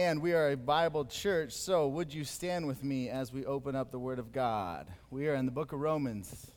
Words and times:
And 0.00 0.22
we 0.22 0.32
are 0.32 0.50
a 0.50 0.56
Bible 0.56 1.06
church, 1.06 1.50
so 1.50 1.88
would 1.88 2.14
you 2.14 2.22
stand 2.22 2.68
with 2.68 2.84
me 2.84 3.08
as 3.08 3.32
we 3.32 3.44
open 3.44 3.74
up 3.74 3.90
the 3.90 3.98
Word 3.98 4.20
of 4.20 4.30
God? 4.30 4.86
We 5.10 5.26
are 5.26 5.34
in 5.34 5.44
the 5.44 5.50
book 5.50 5.72
of 5.72 5.80
Romans. 5.80 6.52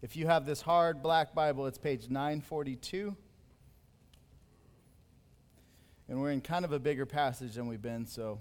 If 0.00 0.16
you 0.16 0.26
have 0.28 0.46
this 0.46 0.62
hard 0.62 1.02
black 1.02 1.34
Bible, 1.34 1.66
it's 1.66 1.76
page 1.76 2.08
942. 2.08 3.14
And 6.08 6.22
we're 6.22 6.30
in 6.30 6.40
kind 6.40 6.64
of 6.64 6.72
a 6.72 6.78
bigger 6.78 7.04
passage 7.04 7.56
than 7.56 7.66
we've 7.66 7.82
been, 7.82 8.06
so 8.06 8.40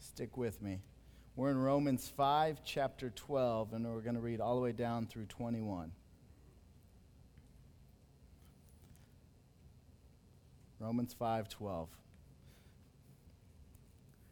stick 0.00 0.36
with 0.36 0.60
me. 0.60 0.80
We're 1.36 1.52
in 1.52 1.58
Romans 1.58 2.12
5, 2.16 2.62
chapter 2.64 3.10
12, 3.10 3.72
and 3.72 3.86
we're 3.86 4.00
going 4.00 4.16
to 4.16 4.20
read 4.20 4.40
all 4.40 4.56
the 4.56 4.62
way 4.62 4.72
down 4.72 5.06
through 5.06 5.26
21. 5.26 5.92
Romans 10.80 11.14
5, 11.16 11.48
12. 11.48 11.88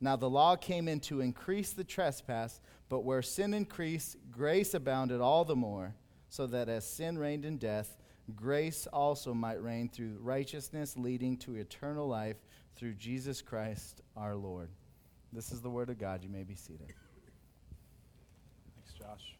Now 0.00 0.16
the 0.16 0.30
law 0.30 0.56
came 0.56 0.88
in 0.88 1.00
to 1.00 1.20
increase 1.20 1.72
the 1.72 1.84
trespass, 1.84 2.60
but 2.88 3.04
where 3.04 3.22
sin 3.22 3.52
increased, 3.52 4.16
grace 4.30 4.72
abounded 4.72 5.20
all 5.20 5.44
the 5.44 5.56
more, 5.56 5.94
so 6.28 6.46
that 6.46 6.68
as 6.68 6.86
sin 6.86 7.18
reigned 7.18 7.44
in 7.44 7.58
death, 7.58 7.98
grace 8.34 8.86
also 8.92 9.34
might 9.34 9.62
reign 9.62 9.88
through 9.88 10.18
righteousness, 10.20 10.96
leading 10.96 11.36
to 11.38 11.56
eternal 11.56 12.08
life 12.08 12.38
through 12.76 12.94
Jesus 12.94 13.42
Christ 13.42 14.00
our 14.16 14.36
Lord. 14.36 14.70
This 15.32 15.52
is 15.52 15.60
the 15.60 15.70
word 15.70 15.90
of 15.90 15.98
God. 15.98 16.22
You 16.24 16.30
may 16.30 16.44
be 16.44 16.54
seated. 16.54 16.88
Thanks, 18.74 18.94
Josh. 18.98 19.36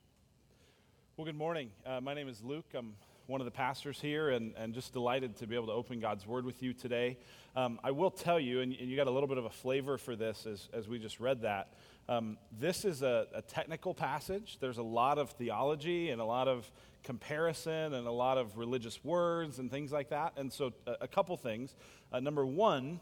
Well, 1.17 1.25
good 1.25 1.37
morning. 1.37 1.71
Uh, 1.87 2.01
my 2.01 2.15
name 2.15 2.29
is 2.29 2.43
Luke. 2.43 2.67
I'm 2.75 2.95
one 3.31 3.41
of 3.41 3.45
the 3.45 3.53
pastors 3.53 4.01
here, 4.01 4.31
and, 4.31 4.53
and 4.57 4.75
just 4.75 4.93
delighted 4.93 5.37
to 5.37 5.47
be 5.47 5.55
able 5.55 5.69
to 5.69 5.73
open 5.73 6.01
God's 6.01 6.27
Word 6.27 6.45
with 6.45 6.65
you 6.65 6.73
today. 6.73 7.17
Um, 7.55 7.79
I 7.85 7.93
will 7.93 8.11
tell 8.11 8.41
you, 8.41 8.61
and, 8.61 8.73
and, 8.73 8.91
you 8.91 8.97
got 8.97 9.07
a 9.07 9.11
little 9.11 9.29
bit 9.29 9.39
of 9.39 9.45
a 9.45 9.51
flavor 9.51 9.99
for 9.99 10.17
this 10.17 10.47
as, 10.47 10.69
as 10.73 10.89
we 10.89 10.99
just 10.99 11.21
read 11.21 11.43
that. 11.43 11.73
Um, 12.09 12.39
this 12.59 12.85
is 12.85 13.03
a, 13.03 13.29
a, 13.33 13.41
technical 13.41 13.95
passage. 13.95 14.59
There's 14.61 14.79
a 14.79 14.83
lot 14.83 15.17
of 15.19 15.31
theology 15.31 16.11
and 16.11 16.21
a 16.21 16.25
lot 16.25 16.49
of 16.49 16.69
comparison 17.05 17.95
and 17.95 18.07
a 18.09 18.13
lot 18.13 18.37
of 18.37 18.59
religious 18.59 19.05
words 19.05 19.61
and 19.61 19.71
things 19.71 19.93
like 19.93 20.09
that. 20.09 20.33
And 20.37 20.53
so, 20.53 20.73
a, 20.89 20.97
a 21.03 21.09
couple 21.09 21.37
things. 21.37 21.77
Uh, 22.13 22.19
number 22.19 22.45
one 22.45 22.99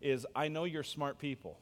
is 0.00 0.24
I 0.36 0.46
know 0.46 0.62
you're 0.62 0.84
smart 0.84 1.18
people, 1.18 1.58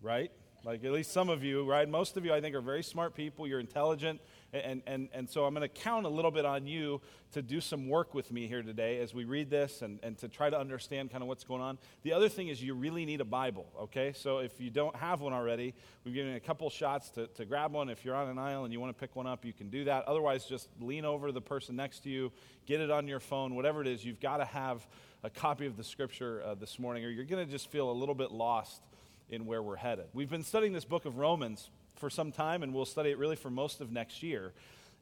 right? 0.00 0.32
Like 0.64 0.84
at 0.84 0.92
least 0.92 1.12
some 1.12 1.28
of 1.28 1.44
you, 1.44 1.64
right? 1.64 1.88
Most 1.88 2.16
of 2.16 2.24
you, 2.24 2.32
I 2.32 2.40
think, 2.40 2.54
are 2.54 2.60
very 2.60 2.82
smart 2.82 3.14
people. 3.14 3.46
You're 3.46 3.60
intelligent. 3.60 4.20
And, 4.52 4.82
and, 4.86 5.08
and 5.12 5.28
so 5.28 5.44
I'm 5.44 5.52
going 5.52 5.68
to 5.68 5.68
count 5.68 6.06
a 6.06 6.08
little 6.08 6.30
bit 6.30 6.46
on 6.46 6.66
you 6.66 7.02
to 7.32 7.42
do 7.42 7.60
some 7.60 7.88
work 7.88 8.14
with 8.14 8.32
me 8.32 8.46
here 8.46 8.62
today 8.62 8.98
as 9.00 9.12
we 9.12 9.24
read 9.24 9.50
this 9.50 9.82
and, 9.82 9.98
and 10.02 10.16
to 10.18 10.28
try 10.28 10.48
to 10.48 10.58
understand 10.58 11.10
kind 11.10 11.22
of 11.22 11.28
what's 11.28 11.44
going 11.44 11.60
on. 11.60 11.76
The 12.02 12.14
other 12.14 12.30
thing 12.30 12.48
is 12.48 12.62
you 12.62 12.74
really 12.74 13.04
need 13.04 13.20
a 13.20 13.26
Bible, 13.26 13.66
okay? 13.78 14.14
So 14.14 14.38
if 14.38 14.58
you 14.58 14.70
don't 14.70 14.96
have 14.96 15.20
one 15.20 15.34
already, 15.34 15.74
we've 16.04 16.14
given 16.14 16.30
you 16.30 16.36
a 16.38 16.40
couple 16.40 16.70
shots 16.70 17.10
to, 17.10 17.26
to 17.26 17.44
grab 17.44 17.72
one. 17.72 17.90
If 17.90 18.06
you're 18.06 18.14
on 18.14 18.28
an 18.28 18.38
aisle 18.38 18.64
and 18.64 18.72
you 18.72 18.80
want 18.80 18.96
to 18.96 18.98
pick 18.98 19.16
one 19.16 19.26
up, 19.26 19.44
you 19.44 19.52
can 19.52 19.68
do 19.68 19.84
that. 19.84 20.06
Otherwise, 20.06 20.46
just 20.46 20.68
lean 20.80 21.04
over 21.04 21.30
the 21.30 21.42
person 21.42 21.76
next 21.76 22.00
to 22.04 22.10
you, 22.10 22.32
get 22.64 22.80
it 22.80 22.90
on 22.90 23.06
your 23.06 23.20
phone, 23.20 23.54
whatever 23.54 23.82
it 23.82 23.86
is. 23.86 24.02
You've 24.02 24.20
got 24.20 24.38
to 24.38 24.46
have 24.46 24.86
a 25.22 25.28
copy 25.28 25.66
of 25.66 25.76
the 25.76 25.84
scripture 25.84 26.42
uh, 26.42 26.54
this 26.54 26.78
morning, 26.78 27.04
or 27.04 27.10
you're 27.10 27.26
going 27.26 27.44
to 27.44 27.50
just 27.50 27.70
feel 27.70 27.90
a 27.90 27.92
little 27.92 28.14
bit 28.14 28.30
lost 28.30 28.80
in 29.28 29.44
where 29.44 29.62
we're 29.62 29.76
headed. 29.76 30.06
We've 30.14 30.30
been 30.30 30.42
studying 30.42 30.72
this 30.72 30.86
book 30.86 31.04
of 31.04 31.18
Romans 31.18 31.68
for 31.98 32.10
some 32.10 32.32
time, 32.32 32.62
and 32.62 32.72
we'll 32.72 32.84
study 32.84 33.10
it 33.10 33.18
really 33.18 33.36
for 33.36 33.50
most 33.50 33.80
of 33.80 33.90
next 33.92 34.22
year. 34.22 34.52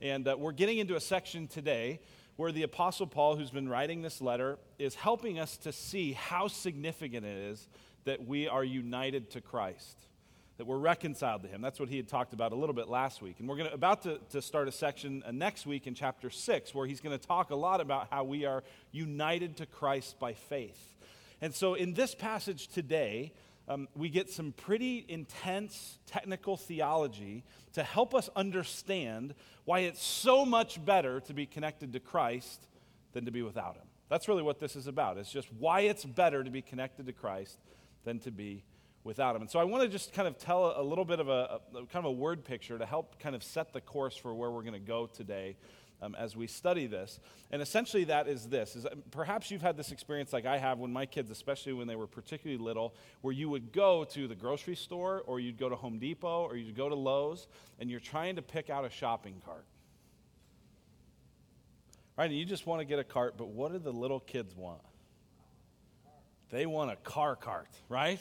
And 0.00 0.26
uh, 0.28 0.36
we're 0.38 0.52
getting 0.52 0.78
into 0.78 0.96
a 0.96 1.00
section 1.00 1.46
today 1.46 2.00
where 2.36 2.52
the 2.52 2.62
Apostle 2.62 3.06
Paul, 3.06 3.36
who's 3.36 3.50
been 3.50 3.68
writing 3.68 4.02
this 4.02 4.20
letter, 4.20 4.58
is 4.78 4.94
helping 4.94 5.38
us 5.38 5.56
to 5.58 5.72
see 5.72 6.12
how 6.12 6.48
significant 6.48 7.24
it 7.24 7.36
is 7.36 7.68
that 8.04 8.26
we 8.26 8.46
are 8.46 8.62
united 8.62 9.30
to 9.30 9.40
Christ, 9.40 9.96
that 10.58 10.66
we're 10.66 10.78
reconciled 10.78 11.42
to 11.42 11.48
Him. 11.48 11.62
That's 11.62 11.80
what 11.80 11.88
he 11.88 11.96
had 11.96 12.08
talked 12.08 12.32
about 12.32 12.52
a 12.52 12.54
little 12.54 12.74
bit 12.74 12.88
last 12.88 13.22
week. 13.22 13.36
And 13.40 13.48
we're 13.48 13.56
gonna, 13.56 13.70
about 13.70 14.02
to, 14.02 14.18
to 14.30 14.42
start 14.42 14.68
a 14.68 14.72
section 14.72 15.22
uh, 15.26 15.32
next 15.32 15.66
week 15.66 15.86
in 15.86 15.94
chapter 15.94 16.30
6 16.30 16.74
where 16.74 16.86
he's 16.86 17.00
going 17.00 17.18
to 17.18 17.26
talk 17.26 17.50
a 17.50 17.56
lot 17.56 17.80
about 17.80 18.08
how 18.10 18.24
we 18.24 18.44
are 18.44 18.62
united 18.92 19.56
to 19.58 19.66
Christ 19.66 20.18
by 20.18 20.34
faith. 20.34 20.94
And 21.40 21.54
so 21.54 21.74
in 21.74 21.94
this 21.94 22.14
passage 22.14 22.68
today, 22.68 23.32
um, 23.68 23.88
we 23.94 24.08
get 24.08 24.30
some 24.30 24.52
pretty 24.52 25.04
intense 25.08 25.98
technical 26.06 26.56
theology 26.56 27.44
to 27.72 27.82
help 27.82 28.14
us 28.14 28.30
understand 28.36 29.34
why 29.64 29.80
it's 29.80 30.02
so 30.02 30.44
much 30.44 30.84
better 30.84 31.20
to 31.20 31.34
be 31.34 31.46
connected 31.46 31.92
to 31.92 32.00
Christ 32.00 32.66
than 33.12 33.24
to 33.24 33.30
be 33.30 33.42
without 33.42 33.74
Him. 33.74 33.86
That's 34.08 34.28
really 34.28 34.42
what 34.42 34.60
this 34.60 34.76
is 34.76 34.86
about. 34.86 35.18
It's 35.18 35.32
just 35.32 35.52
why 35.58 35.80
it's 35.80 36.04
better 36.04 36.44
to 36.44 36.50
be 36.50 36.62
connected 36.62 37.06
to 37.06 37.12
Christ 37.12 37.58
than 38.04 38.20
to 38.20 38.30
be 38.30 38.62
without 39.02 39.34
Him. 39.34 39.42
And 39.42 39.50
so 39.50 39.58
I 39.58 39.64
want 39.64 39.82
to 39.82 39.88
just 39.88 40.12
kind 40.12 40.28
of 40.28 40.38
tell 40.38 40.74
a, 40.76 40.82
little 40.82 41.04
bit 41.04 41.18
of 41.18 41.28
a, 41.28 41.60
a, 41.74 41.78
kind 41.86 42.04
of 42.04 42.06
a 42.06 42.12
word 42.12 42.44
picture 42.44 42.78
to 42.78 42.86
help 42.86 43.18
kind 43.18 43.34
of 43.34 43.42
set 43.42 43.72
the 43.72 43.80
course 43.80 44.16
for 44.16 44.32
where 44.32 44.50
we're 44.50 44.62
going 44.62 44.74
to 44.74 44.78
go 44.78 45.06
today 45.06 45.56
um, 46.02 46.14
as 46.14 46.36
we 46.36 46.46
study 46.46 46.86
this. 46.86 47.20
And 47.50 47.62
essentially, 47.62 48.04
that 48.04 48.28
is 48.28 48.48
this: 48.48 48.76
is 48.76 48.86
perhaps 49.10 49.50
you've 49.50 49.62
had 49.62 49.76
this 49.76 49.92
experience 49.92 50.32
like 50.32 50.46
I 50.46 50.58
have 50.58 50.78
when 50.78 50.92
my 50.92 51.06
kids, 51.06 51.30
especially 51.30 51.72
when 51.72 51.86
they 51.86 51.96
were 51.96 52.06
particularly 52.06 52.62
little, 52.62 52.94
where 53.22 53.32
you 53.32 53.48
would 53.48 53.72
go 53.72 54.04
to 54.04 54.28
the 54.28 54.34
grocery 54.34 54.76
store, 54.76 55.22
or 55.26 55.40
you'd 55.40 55.58
go 55.58 55.68
to 55.68 55.76
Home 55.76 55.98
Depot, 55.98 56.42
or 56.42 56.56
you'd 56.56 56.76
go 56.76 56.88
to 56.88 56.94
Lowe's, 56.94 57.46
and 57.80 57.90
you're 57.90 58.00
trying 58.00 58.36
to 58.36 58.42
pick 58.42 58.70
out 58.70 58.84
a 58.84 58.90
shopping 58.90 59.40
cart. 59.44 59.64
Right, 62.16 62.30
and 62.30 62.38
you 62.38 62.46
just 62.46 62.66
want 62.66 62.80
to 62.80 62.86
get 62.86 62.98
a 62.98 63.04
cart, 63.04 63.34
but 63.36 63.48
what 63.48 63.72
do 63.72 63.78
the 63.78 63.92
little 63.92 64.20
kids 64.20 64.56
want? 64.56 64.80
They 66.50 66.64
want 66.64 66.90
a 66.90 66.96
car 66.96 67.36
cart, 67.36 67.68
right? 67.88 68.20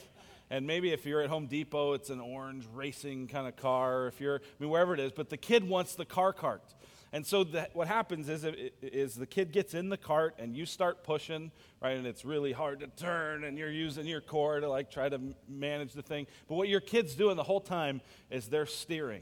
and 0.49 0.67
maybe 0.67 0.91
if 0.91 1.05
you're 1.05 1.21
at 1.21 1.29
Home 1.29 1.47
Depot, 1.47 1.93
it's 1.93 2.09
an 2.09 2.19
orange 2.19 2.65
racing 2.73 3.27
kind 3.27 3.47
of 3.47 3.55
car. 3.55 4.07
If 4.07 4.21
you're, 4.21 4.37
I 4.37 4.63
mean, 4.63 4.69
wherever 4.69 4.93
it 4.93 4.99
is, 4.99 5.11
but 5.11 5.29
the 5.29 5.37
kid 5.37 5.67
wants 5.67 5.95
the 5.95 6.05
car 6.05 6.33
cart. 6.33 6.61
And 7.15 7.25
so 7.25 7.45
the, 7.45 7.69
what 7.71 7.87
happens 7.87 8.27
is, 8.27 8.45
is 8.81 9.15
the 9.15 9.25
kid 9.25 9.53
gets 9.53 9.73
in 9.73 9.87
the 9.87 9.95
cart 9.95 10.35
and 10.37 10.53
you 10.53 10.65
start 10.65 11.05
pushing, 11.05 11.49
right? 11.81 11.95
And 11.95 12.05
it's 12.05 12.25
really 12.25 12.51
hard 12.51 12.81
to 12.81 12.87
turn 12.87 13.45
and 13.45 13.57
you're 13.57 13.71
using 13.71 14.05
your 14.05 14.19
core 14.19 14.59
to 14.59 14.67
like 14.67 14.91
try 14.91 15.07
to 15.07 15.21
manage 15.47 15.93
the 15.93 16.01
thing. 16.01 16.27
But 16.49 16.55
what 16.55 16.67
your 16.67 16.81
kid's 16.81 17.15
doing 17.15 17.37
the 17.37 17.43
whole 17.43 17.61
time 17.61 18.01
is 18.29 18.49
they're 18.49 18.65
steering, 18.65 19.21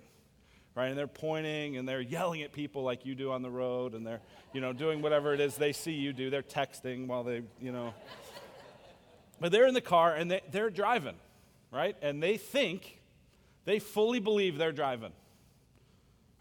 right? 0.74 0.88
And 0.88 0.98
they're 0.98 1.06
pointing 1.06 1.78
and 1.78 1.88
they're 1.88 2.02
yelling 2.02 2.42
at 2.42 2.52
people 2.52 2.82
like 2.82 3.06
you 3.06 3.14
do 3.14 3.32
on 3.32 3.44
the 3.44 3.52
road 3.52 3.94
and 3.94 4.08
they're, 4.08 4.22
you 4.54 4.60
know, 4.60 4.74
doing 4.74 5.04
whatever 5.04 5.32
it 5.36 5.40
is 5.40 5.56
they 5.58 5.72
see 5.72 5.94
you 5.94 6.14
do. 6.14 6.32
They're 6.32 6.42
texting 6.42 7.06
while 7.06 7.24
they, 7.24 7.44
you 7.62 7.72
know. 7.72 7.94
but 9.40 9.52
they're 9.52 9.68
in 9.68 9.76
the 9.76 9.82
car 9.82 10.16
and 10.16 10.32
they, 10.32 10.42
they're 10.50 10.72
driving, 10.72 11.18
right? 11.72 11.96
And 12.02 12.24
they 12.24 12.38
think, 12.38 13.02
they 13.66 13.78
fully 13.78 14.20
believe 14.20 14.58
they're 14.58 14.72
driving 14.72 15.12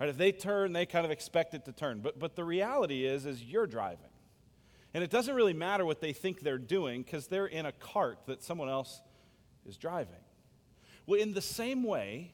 Right? 0.00 0.08
If 0.08 0.16
they 0.16 0.32
turn, 0.32 0.72
they 0.72 0.86
kind 0.86 1.04
of 1.04 1.10
expect 1.10 1.54
it 1.54 1.64
to 1.66 1.72
turn. 1.72 2.00
But, 2.00 2.18
but 2.18 2.36
the 2.36 2.44
reality 2.44 3.06
is, 3.06 3.26
is 3.26 3.42
you're 3.42 3.66
driving. 3.66 4.10
And 4.94 5.02
it 5.02 5.10
doesn't 5.10 5.34
really 5.34 5.54
matter 5.54 5.86
what 5.86 6.00
they 6.00 6.12
think 6.12 6.40
they're 6.40 6.58
doing 6.58 7.02
because 7.02 7.26
they're 7.26 7.46
in 7.46 7.66
a 7.66 7.72
cart 7.72 8.18
that 8.26 8.42
someone 8.42 8.68
else 8.68 9.00
is 9.66 9.76
driving. 9.76 10.14
Well, 11.06 11.20
in 11.20 11.32
the 11.32 11.40
same 11.40 11.82
way, 11.82 12.32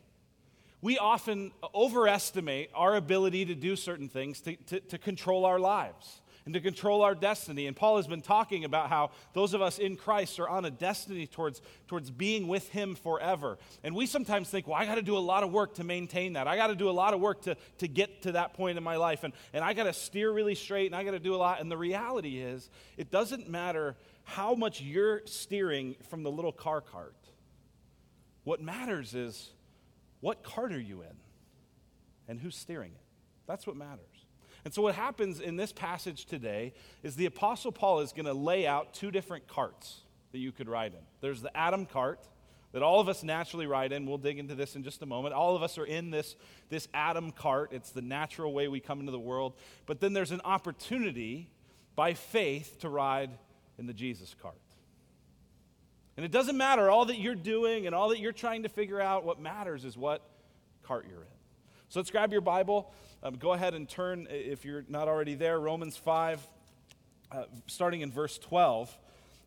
we 0.81 0.99
often 0.99 1.53
overestimate 1.75 2.71
our 2.75 2.97
ability 2.97 3.47
to 3.47 3.55
do 3.55 3.77
certain 3.77 4.09
things 4.09 4.41
to, 4.43 4.57
to, 4.57 4.81
to, 4.81 4.99
control 4.99 5.45
our 5.45 5.59
lives 5.59 6.21
and 6.49 6.55
to 6.55 6.62
control 6.62 7.03
our 7.03 7.15
destiny. 7.15 7.67
And 7.67 7.77
Paul 7.77 7.99
has 7.99 8.06
been 8.06 8.23
talking 8.23 8.65
about 8.65 8.89
how 8.89 9.11
those 9.35 9.53
of 9.53 9.61
us 9.61 9.79
in 9.79 9.97
Christ 9.97 10.41
are 10.41 10.49
on 10.49 10.65
a 10.65 10.71
destiny 10.71 11.27
towards, 11.27 11.61
towards 11.89 12.11
being 12.11 12.49
with 12.49 12.71
Him 12.71 12.95
forever. 12.95 13.59
And 13.85 13.95
we 13.95 14.06
sometimes 14.06 14.49
think, 14.49 14.67
well, 14.67 14.77
I 14.77 14.87
got 14.87 14.95
to 14.95 15.03
do 15.03 15.19
a 15.19 15.21
lot 15.21 15.43
of 15.43 15.53
work 15.53 15.75
to 15.75 15.85
maintain 15.85 16.33
that. 16.33 16.49
I 16.49 16.56
got 16.56 16.69
to 16.69 16.75
do 16.75 16.89
a 16.89 16.91
lot 16.91 17.12
of 17.12 17.21
work 17.21 17.43
to, 17.43 17.55
to 17.81 17.87
get 17.87 18.23
to 18.23 18.33
that 18.33 18.55
point 18.55 18.79
in 18.79 18.83
my 18.83 18.97
life. 18.97 19.25
And, 19.25 19.35
and 19.53 19.62
I 19.62 19.75
got 19.75 19.85
to 19.85 19.93
steer 19.93 20.33
really 20.33 20.55
straight 20.55 20.87
and 20.87 20.97
I 20.97 21.05
got 21.05 21.11
to 21.11 21.19
do 21.19 21.35
a 21.35 21.37
lot. 21.37 21.61
And 21.61 21.71
the 21.71 21.77
reality 21.77 22.39
is, 22.39 22.71
it 22.97 23.11
doesn't 23.11 23.50
matter 23.50 23.95
how 24.25 24.55
much 24.55 24.81
you're 24.81 25.21
steering 25.27 25.97
from 26.09 26.23
the 26.23 26.31
little 26.31 26.53
car 26.53 26.81
cart. 26.81 27.15
What 28.45 28.62
matters 28.62 29.15
is 29.15 29.50
what 30.21 30.43
cart 30.43 30.73
are 30.73 30.81
you 30.81 31.03
in 31.03 31.17
and 32.27 32.41
who's 32.41 32.56
steering 32.56 32.93
it? 32.93 33.05
That's 33.47 33.67
what 33.67 33.77
matters. 33.77 34.08
And 34.69 34.75
so, 34.75 34.82
what 34.82 34.97
happens 34.97 35.41
in 35.41 35.56
this 35.56 35.73
passage 35.73 36.26
today 36.26 36.75
is 37.03 37.17
the 37.17 37.25
Apostle 37.25 37.73
Paul 37.73 38.00
is 38.00 38.12
going 38.12 38.26
to 38.26 38.35
lay 38.35 38.67
out 38.67 38.93
two 38.93 39.11
different 39.11 39.49
carts 39.49 40.03
that 40.32 40.41
you 40.41 40.53
could 40.53 40.69
ride 40.69 40.93
in. 40.93 41.00
There's 41.23 41.41
the 41.41 41.56
Adam 41.56 41.87
cart 41.87 42.20
that 42.73 42.82
all 42.82 43.00
of 43.00 43.09
us 43.09 43.23
naturally 43.23 43.67
ride 43.67 43.93
in. 43.93 44.05
We'll 44.05 44.19
dig 44.19 44.38
into 44.38 44.55
this 44.55 44.76
in 44.76 44.85
just 44.85 45.00
a 45.00 45.06
moment. 45.06 45.35
All 45.35 45.56
of 45.56 45.62
us 45.62 45.79
are 45.79 45.87
in 45.87 46.11
this, 46.11 46.37
this 46.69 46.87
Adam 46.93 47.32
cart, 47.32 47.70
it's 47.73 47.93
the 47.93 48.03
natural 48.03 48.53
way 48.53 48.69
we 48.69 48.79
come 48.79 49.00
into 49.00 49.11
the 49.11 49.19
world. 49.19 49.55
But 49.87 50.00
then 50.00 50.12
there's 50.12 50.32
an 50.32 50.43
opportunity 50.44 51.49
by 51.97 52.12
faith 52.12 52.79
to 52.81 52.91
ride 52.91 53.31
in 53.79 53.87
the 53.87 53.94
Jesus 53.94 54.37
cart. 54.43 54.61
And 56.19 56.26
it 56.26 56.31
doesn't 56.31 56.59
matter 56.59 56.91
all 56.91 57.06
that 57.06 57.19
you're 57.19 57.35
doing 57.35 57.87
and 57.87 57.94
all 57.94 58.11
that 58.11 58.19
you're 58.19 58.32
trying 58.32 58.64
to 58.64 58.69
figure 58.69 59.00
out. 59.00 59.25
What 59.25 59.41
matters 59.41 59.87
is 59.87 59.97
what 59.97 60.29
cart 60.82 61.06
you're 61.09 61.23
in. 61.23 61.38
So 61.90 62.00
let's 62.00 62.11
grab 62.11 62.32
your 62.32 62.43
Bible. 62.43 62.93
Um, 63.23 63.37
go 63.37 63.55
ahead 63.55 63.73
and 63.73 63.88
turn, 63.88 64.29
if 64.31 64.62
you're 64.62 64.85
not 64.88 65.08
already 65.08 65.35
there, 65.35 65.58
Romans 65.58 65.96
5, 65.96 66.46
uh, 67.32 67.44
starting 67.67 68.02
in 68.02 68.12
verse 68.12 68.37
12. 68.37 68.94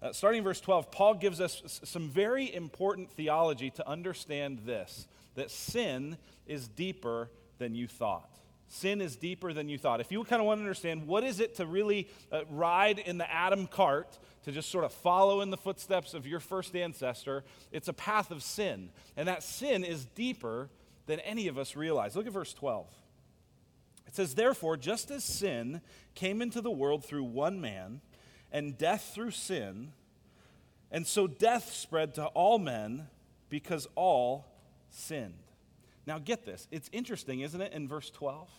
Uh, 0.01 0.11
starting 0.11 0.39
in 0.39 0.43
verse 0.43 0.59
12, 0.59 0.89
Paul 0.89 1.13
gives 1.13 1.39
us 1.39 1.79
some 1.83 2.09
very 2.09 2.51
important 2.51 3.11
theology 3.11 3.69
to 3.69 3.87
understand 3.87 4.61
this 4.65 5.07
that 5.35 5.51
sin 5.51 6.17
is 6.47 6.67
deeper 6.67 7.29
than 7.59 7.75
you 7.75 7.87
thought. 7.87 8.39
Sin 8.69 9.01
is 9.01 9.15
deeper 9.15 9.53
than 9.53 9.69
you 9.69 9.77
thought. 9.77 10.01
If 10.01 10.11
you 10.11 10.23
kind 10.23 10.41
of 10.41 10.47
want 10.47 10.57
to 10.57 10.63
understand 10.63 11.05
what 11.05 11.23
is 11.23 11.39
it 11.39 11.57
to 11.57 11.67
really 11.67 12.09
uh, 12.31 12.41
ride 12.49 12.97
in 12.97 13.19
the 13.19 13.31
Adam 13.31 13.67
cart, 13.67 14.17
to 14.45 14.51
just 14.51 14.71
sort 14.71 14.83
of 14.83 14.91
follow 14.91 15.41
in 15.41 15.51
the 15.51 15.57
footsteps 15.57 16.15
of 16.15 16.25
your 16.25 16.39
first 16.39 16.75
ancestor, 16.75 17.43
it's 17.71 17.87
a 17.87 17.93
path 17.93 18.31
of 18.31 18.41
sin. 18.41 18.89
And 19.15 19.27
that 19.27 19.43
sin 19.43 19.83
is 19.83 20.05
deeper 20.05 20.69
than 21.11 21.19
any 21.19 21.49
of 21.49 21.57
us 21.57 21.75
realize. 21.75 22.15
Look 22.15 22.25
at 22.25 22.31
verse 22.31 22.53
12. 22.53 22.87
It 24.07 24.15
says, 24.15 24.33
Therefore, 24.33 24.77
just 24.77 25.11
as 25.11 25.25
sin 25.25 25.81
came 26.15 26.41
into 26.41 26.61
the 26.61 26.71
world 26.71 27.03
through 27.03 27.25
one 27.25 27.59
man, 27.59 27.99
and 28.49 28.77
death 28.77 29.11
through 29.13 29.31
sin, 29.31 29.91
and 30.89 31.05
so 31.05 31.27
death 31.27 31.73
spread 31.73 32.15
to 32.15 32.27
all 32.27 32.59
men 32.59 33.07
because 33.49 33.89
all 33.95 34.47
sinned. 34.89 35.33
Now, 36.07 36.17
get 36.17 36.45
this. 36.45 36.65
It's 36.71 36.89
interesting, 36.93 37.41
isn't 37.41 37.59
it, 37.59 37.73
in 37.73 37.89
verse 37.89 38.09
12? 38.09 38.49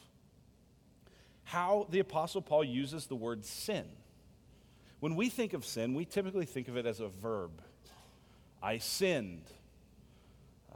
How 1.44 1.86
the 1.88 2.00
Apostle 2.00 2.42
Paul 2.42 2.64
uses 2.64 3.06
the 3.06 3.16
word 3.16 3.46
sin. 3.46 3.86
When 5.00 5.16
we 5.16 5.30
think 5.30 5.54
of 5.54 5.64
sin, 5.64 5.94
we 5.94 6.04
typically 6.04 6.46
think 6.46 6.68
of 6.68 6.76
it 6.76 6.84
as 6.84 7.00
a 7.00 7.08
verb. 7.08 7.62
I 8.62 8.76
sinned. 8.76 9.44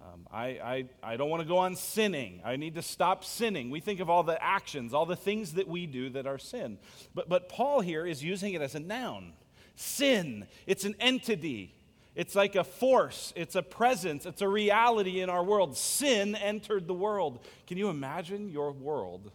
Um, 0.06 0.26
I, 0.30 0.46
I, 0.46 0.84
I 1.02 1.16
don't 1.16 1.28
want 1.28 1.42
to 1.42 1.48
go 1.48 1.58
on 1.58 1.74
sinning. 1.74 2.40
I 2.44 2.56
need 2.56 2.76
to 2.76 2.82
stop 2.82 3.24
sinning. 3.24 3.70
We 3.70 3.80
think 3.80 4.00
of 4.00 4.08
all 4.08 4.22
the 4.22 4.42
actions, 4.42 4.94
all 4.94 5.06
the 5.06 5.16
things 5.16 5.54
that 5.54 5.66
we 5.66 5.86
do 5.86 6.10
that 6.10 6.26
are 6.26 6.38
sin. 6.38 6.78
But, 7.14 7.28
but 7.28 7.48
Paul 7.48 7.80
here 7.80 8.06
is 8.06 8.22
using 8.22 8.54
it 8.54 8.62
as 8.62 8.74
a 8.74 8.80
noun. 8.80 9.32
Sin, 9.74 10.46
it's 10.66 10.84
an 10.84 10.94
entity. 11.00 11.74
It's 12.14 12.34
like 12.34 12.54
a 12.54 12.64
force, 12.64 13.34
it's 13.36 13.56
a 13.56 13.62
presence, 13.62 14.24
it's 14.24 14.40
a 14.40 14.48
reality 14.48 15.20
in 15.20 15.28
our 15.28 15.44
world. 15.44 15.76
Sin 15.76 16.34
entered 16.34 16.86
the 16.86 16.94
world. 16.94 17.44
Can 17.66 17.76
you 17.76 17.90
imagine 17.90 18.48
your 18.48 18.72
world 18.72 19.30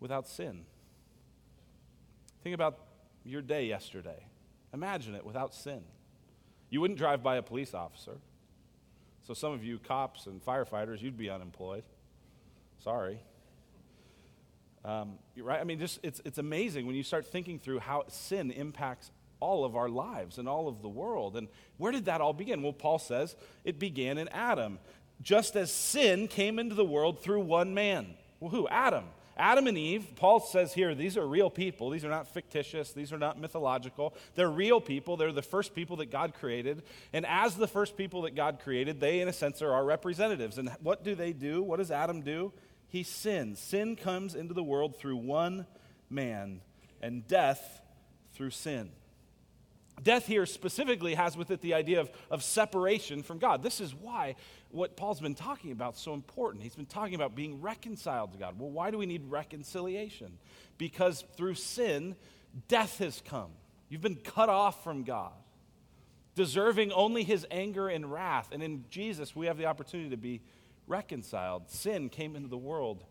without 0.00 0.26
sin? 0.26 0.64
Think 2.42 2.54
about 2.54 2.78
your 3.24 3.40
day 3.40 3.66
yesterday. 3.66 4.26
Imagine 4.74 5.14
it 5.14 5.24
without 5.24 5.54
sin. 5.54 5.82
You 6.70 6.80
wouldn't 6.80 6.98
drive 6.98 7.22
by 7.22 7.36
a 7.36 7.42
police 7.42 7.72
officer. 7.72 8.18
So, 9.26 9.34
some 9.34 9.52
of 9.52 9.64
you 9.64 9.80
cops 9.80 10.26
and 10.26 10.40
firefighters, 10.44 11.02
you'd 11.02 11.18
be 11.18 11.28
unemployed. 11.28 11.82
Sorry. 12.78 13.18
Um, 14.84 15.14
right? 15.36 15.60
I 15.60 15.64
mean, 15.64 15.80
just 15.80 15.98
it's, 16.04 16.20
it's 16.24 16.38
amazing 16.38 16.86
when 16.86 16.94
you 16.94 17.02
start 17.02 17.26
thinking 17.26 17.58
through 17.58 17.80
how 17.80 18.04
sin 18.06 18.52
impacts 18.52 19.10
all 19.40 19.64
of 19.64 19.74
our 19.74 19.88
lives 19.88 20.38
and 20.38 20.48
all 20.48 20.68
of 20.68 20.80
the 20.80 20.88
world. 20.88 21.36
And 21.36 21.48
where 21.76 21.90
did 21.90 22.04
that 22.04 22.20
all 22.20 22.32
begin? 22.32 22.62
Well, 22.62 22.72
Paul 22.72 23.00
says 23.00 23.34
it 23.64 23.80
began 23.80 24.16
in 24.16 24.28
Adam. 24.28 24.78
Just 25.20 25.56
as 25.56 25.72
sin 25.72 26.28
came 26.28 26.60
into 26.60 26.76
the 26.76 26.84
world 26.84 27.20
through 27.20 27.40
one 27.40 27.74
man. 27.74 28.14
Well, 28.38 28.50
who? 28.50 28.68
Adam. 28.68 29.06
Adam 29.36 29.66
and 29.66 29.76
Eve, 29.76 30.06
Paul 30.16 30.40
says 30.40 30.72
here, 30.72 30.94
these 30.94 31.16
are 31.16 31.26
real 31.26 31.50
people. 31.50 31.90
These 31.90 32.04
are 32.04 32.10
not 32.10 32.26
fictitious. 32.26 32.92
These 32.92 33.12
are 33.12 33.18
not 33.18 33.38
mythological. 33.38 34.14
They're 34.34 34.50
real 34.50 34.80
people. 34.80 35.16
They're 35.16 35.32
the 35.32 35.42
first 35.42 35.74
people 35.74 35.96
that 35.96 36.10
God 36.10 36.32
created. 36.34 36.82
And 37.12 37.26
as 37.26 37.54
the 37.54 37.68
first 37.68 37.96
people 37.96 38.22
that 38.22 38.34
God 38.34 38.60
created, 38.62 38.98
they, 38.98 39.20
in 39.20 39.28
a 39.28 39.32
sense, 39.32 39.60
are 39.60 39.72
our 39.72 39.84
representatives. 39.84 40.56
And 40.56 40.70
what 40.82 41.04
do 41.04 41.14
they 41.14 41.32
do? 41.32 41.62
What 41.62 41.78
does 41.78 41.90
Adam 41.90 42.22
do? 42.22 42.52
He 42.88 43.02
sins. 43.02 43.58
Sin 43.58 43.94
comes 43.94 44.34
into 44.34 44.54
the 44.54 44.62
world 44.62 44.96
through 44.96 45.16
one 45.16 45.66
man, 46.08 46.60
and 47.02 47.26
death 47.26 47.80
through 48.32 48.50
sin. 48.50 48.90
Death 50.02 50.26
here 50.26 50.46
specifically 50.46 51.14
has 51.14 51.36
with 51.36 51.50
it 51.50 51.62
the 51.62 51.74
idea 51.74 52.00
of, 52.00 52.10
of 52.30 52.42
separation 52.42 53.22
from 53.22 53.38
God. 53.38 53.62
This 53.62 53.80
is 53.80 53.94
why 53.94 54.36
what 54.76 54.96
Paul's 54.96 55.20
been 55.20 55.34
talking 55.34 55.72
about 55.72 55.94
is 55.94 56.00
so 56.00 56.14
important. 56.14 56.62
He's 56.62 56.76
been 56.76 56.86
talking 56.86 57.14
about 57.14 57.34
being 57.34 57.60
reconciled 57.60 58.32
to 58.32 58.38
God. 58.38 58.58
Well, 58.58 58.70
why 58.70 58.90
do 58.90 58.98
we 58.98 59.06
need 59.06 59.30
reconciliation? 59.30 60.38
Because 60.78 61.24
through 61.36 61.54
sin, 61.54 62.14
death 62.68 62.98
has 62.98 63.22
come. 63.24 63.50
You've 63.88 64.02
been 64.02 64.16
cut 64.16 64.48
off 64.48 64.84
from 64.84 65.02
God, 65.02 65.32
deserving 66.34 66.92
only 66.92 67.24
his 67.24 67.46
anger 67.50 67.88
and 67.88 68.12
wrath. 68.12 68.50
And 68.52 68.62
in 68.62 68.84
Jesus, 68.90 69.34
we 69.34 69.46
have 69.46 69.56
the 69.56 69.66
opportunity 69.66 70.10
to 70.10 70.16
be 70.16 70.42
reconciled. 70.86 71.70
Sin 71.70 72.08
came 72.08 72.36
into 72.36 72.48
the 72.48 72.58
world 72.58 73.04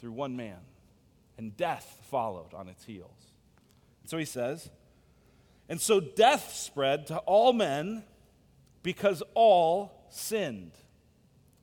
through 0.00 0.12
one 0.12 0.36
man, 0.36 0.58
and 1.38 1.56
death 1.56 2.00
followed 2.10 2.52
on 2.52 2.68
its 2.68 2.84
heels. 2.84 3.32
And 4.02 4.10
So 4.10 4.18
he 4.18 4.24
says, 4.24 4.68
and 5.68 5.80
so 5.80 6.00
death 6.00 6.52
spread 6.54 7.06
to 7.06 7.18
all 7.18 7.52
men 7.52 8.04
because 8.82 9.22
all 9.34 10.06
sinned. 10.10 10.72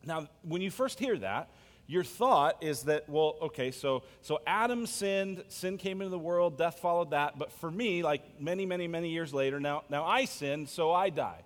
Now, 0.05 0.27
when 0.43 0.61
you 0.61 0.71
first 0.71 0.99
hear 0.99 1.17
that, 1.19 1.49
your 1.87 2.03
thought 2.03 2.63
is 2.63 2.83
that, 2.83 3.09
well, 3.09 3.35
okay, 3.41 3.71
so, 3.71 4.03
so 4.21 4.39
Adam 4.47 4.85
sinned, 4.85 5.43
sin 5.49 5.77
came 5.77 6.01
into 6.01 6.09
the 6.09 6.19
world, 6.19 6.57
death 6.57 6.79
followed 6.79 7.11
that, 7.11 7.37
but 7.37 7.51
for 7.51 7.69
me, 7.69 8.01
like 8.01 8.39
many, 8.39 8.65
many, 8.65 8.87
many 8.87 9.09
years 9.09 9.33
later, 9.33 9.59
now, 9.59 9.83
now 9.89 10.05
I 10.05 10.25
sinned, 10.25 10.69
so 10.69 10.91
I 10.93 11.09
die. 11.09 11.41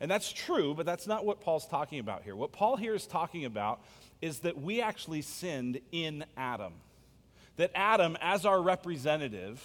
And 0.00 0.10
that's 0.10 0.32
true, 0.32 0.74
but 0.74 0.86
that's 0.86 1.06
not 1.06 1.24
what 1.24 1.40
Paul's 1.40 1.66
talking 1.66 1.98
about 1.98 2.22
here. 2.22 2.36
What 2.36 2.52
Paul 2.52 2.76
here 2.76 2.94
is 2.94 3.06
talking 3.06 3.44
about 3.44 3.80
is 4.22 4.40
that 4.40 4.60
we 4.60 4.80
actually 4.80 5.22
sinned 5.22 5.80
in 5.90 6.24
Adam. 6.36 6.74
That 7.56 7.72
Adam, 7.74 8.16
as 8.20 8.46
our 8.46 8.62
representative, 8.62 9.60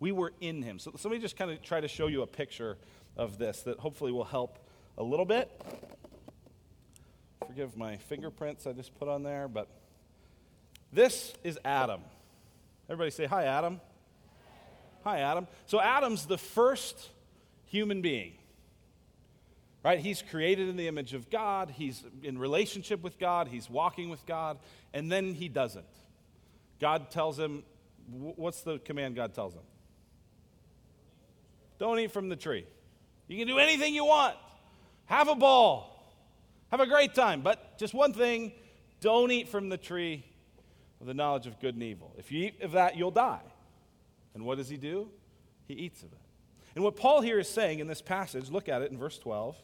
we 0.00 0.10
were 0.10 0.32
in 0.40 0.62
him. 0.62 0.78
So, 0.80 0.92
so 0.96 1.08
let 1.08 1.16
me 1.16 1.22
just 1.22 1.36
kind 1.36 1.50
of 1.50 1.62
try 1.62 1.80
to 1.80 1.88
show 1.88 2.08
you 2.08 2.22
a 2.22 2.26
picture 2.26 2.76
of 3.16 3.38
this 3.38 3.62
that 3.62 3.78
hopefully 3.78 4.10
will 4.10 4.24
help 4.24 4.58
a 4.96 5.02
little 5.02 5.24
bit. 5.24 5.50
Forgive 7.46 7.76
my 7.76 7.96
fingerprints 7.96 8.66
I 8.66 8.72
just 8.72 8.94
put 8.98 9.08
on 9.08 9.22
there, 9.22 9.48
but 9.48 9.68
this 10.92 11.34
is 11.44 11.58
Adam. 11.64 12.00
Everybody 12.88 13.10
say, 13.10 13.26
Hi, 13.26 13.44
Adam. 13.44 13.80
Hi, 15.04 15.20
Adam. 15.20 15.46
So, 15.66 15.80
Adam's 15.80 16.26
the 16.26 16.38
first 16.38 17.10
human 17.66 18.02
being, 18.02 18.34
right? 19.84 19.98
He's 19.98 20.22
created 20.22 20.68
in 20.68 20.76
the 20.76 20.88
image 20.88 21.14
of 21.14 21.30
God, 21.30 21.70
he's 21.70 22.04
in 22.22 22.38
relationship 22.38 23.02
with 23.02 23.18
God, 23.18 23.48
he's 23.48 23.70
walking 23.70 24.10
with 24.10 24.24
God, 24.26 24.58
and 24.92 25.10
then 25.10 25.34
he 25.34 25.48
doesn't. 25.48 25.84
God 26.80 27.10
tells 27.10 27.38
him, 27.38 27.62
What's 28.10 28.62
the 28.62 28.78
command 28.78 29.16
God 29.16 29.34
tells 29.34 29.52
him? 29.54 29.62
Don't 31.78 31.98
eat 31.98 32.10
from 32.10 32.28
the 32.30 32.36
tree. 32.36 32.66
You 33.28 33.36
can 33.36 33.46
do 33.46 33.58
anything 33.58 33.94
you 33.94 34.06
want. 34.06 34.34
Have 35.04 35.28
a 35.28 35.34
ball. 35.34 35.97
Have 36.70 36.80
a 36.80 36.86
great 36.86 37.14
time. 37.14 37.40
But 37.40 37.78
just 37.78 37.94
one 37.94 38.12
thing 38.12 38.52
don't 39.00 39.30
eat 39.30 39.48
from 39.48 39.68
the 39.68 39.78
tree 39.78 40.24
of 41.00 41.06
the 41.06 41.14
knowledge 41.14 41.46
of 41.46 41.60
good 41.60 41.74
and 41.74 41.82
evil. 41.82 42.12
If 42.18 42.32
you 42.32 42.46
eat 42.46 42.62
of 42.62 42.72
that, 42.72 42.96
you'll 42.96 43.10
die. 43.10 43.42
And 44.34 44.44
what 44.44 44.58
does 44.58 44.68
he 44.68 44.76
do? 44.76 45.08
he 45.68 45.74
eats 45.74 46.02
of 46.02 46.10
it. 46.12 46.18
And 46.74 46.82
what 46.82 46.96
Paul 46.96 47.20
here 47.20 47.38
is 47.38 47.48
saying 47.48 47.78
in 47.78 47.86
this 47.86 48.02
passage, 48.02 48.50
look 48.50 48.68
at 48.68 48.82
it 48.82 48.90
in 48.90 48.98
verse 48.98 49.18
12. 49.18 49.56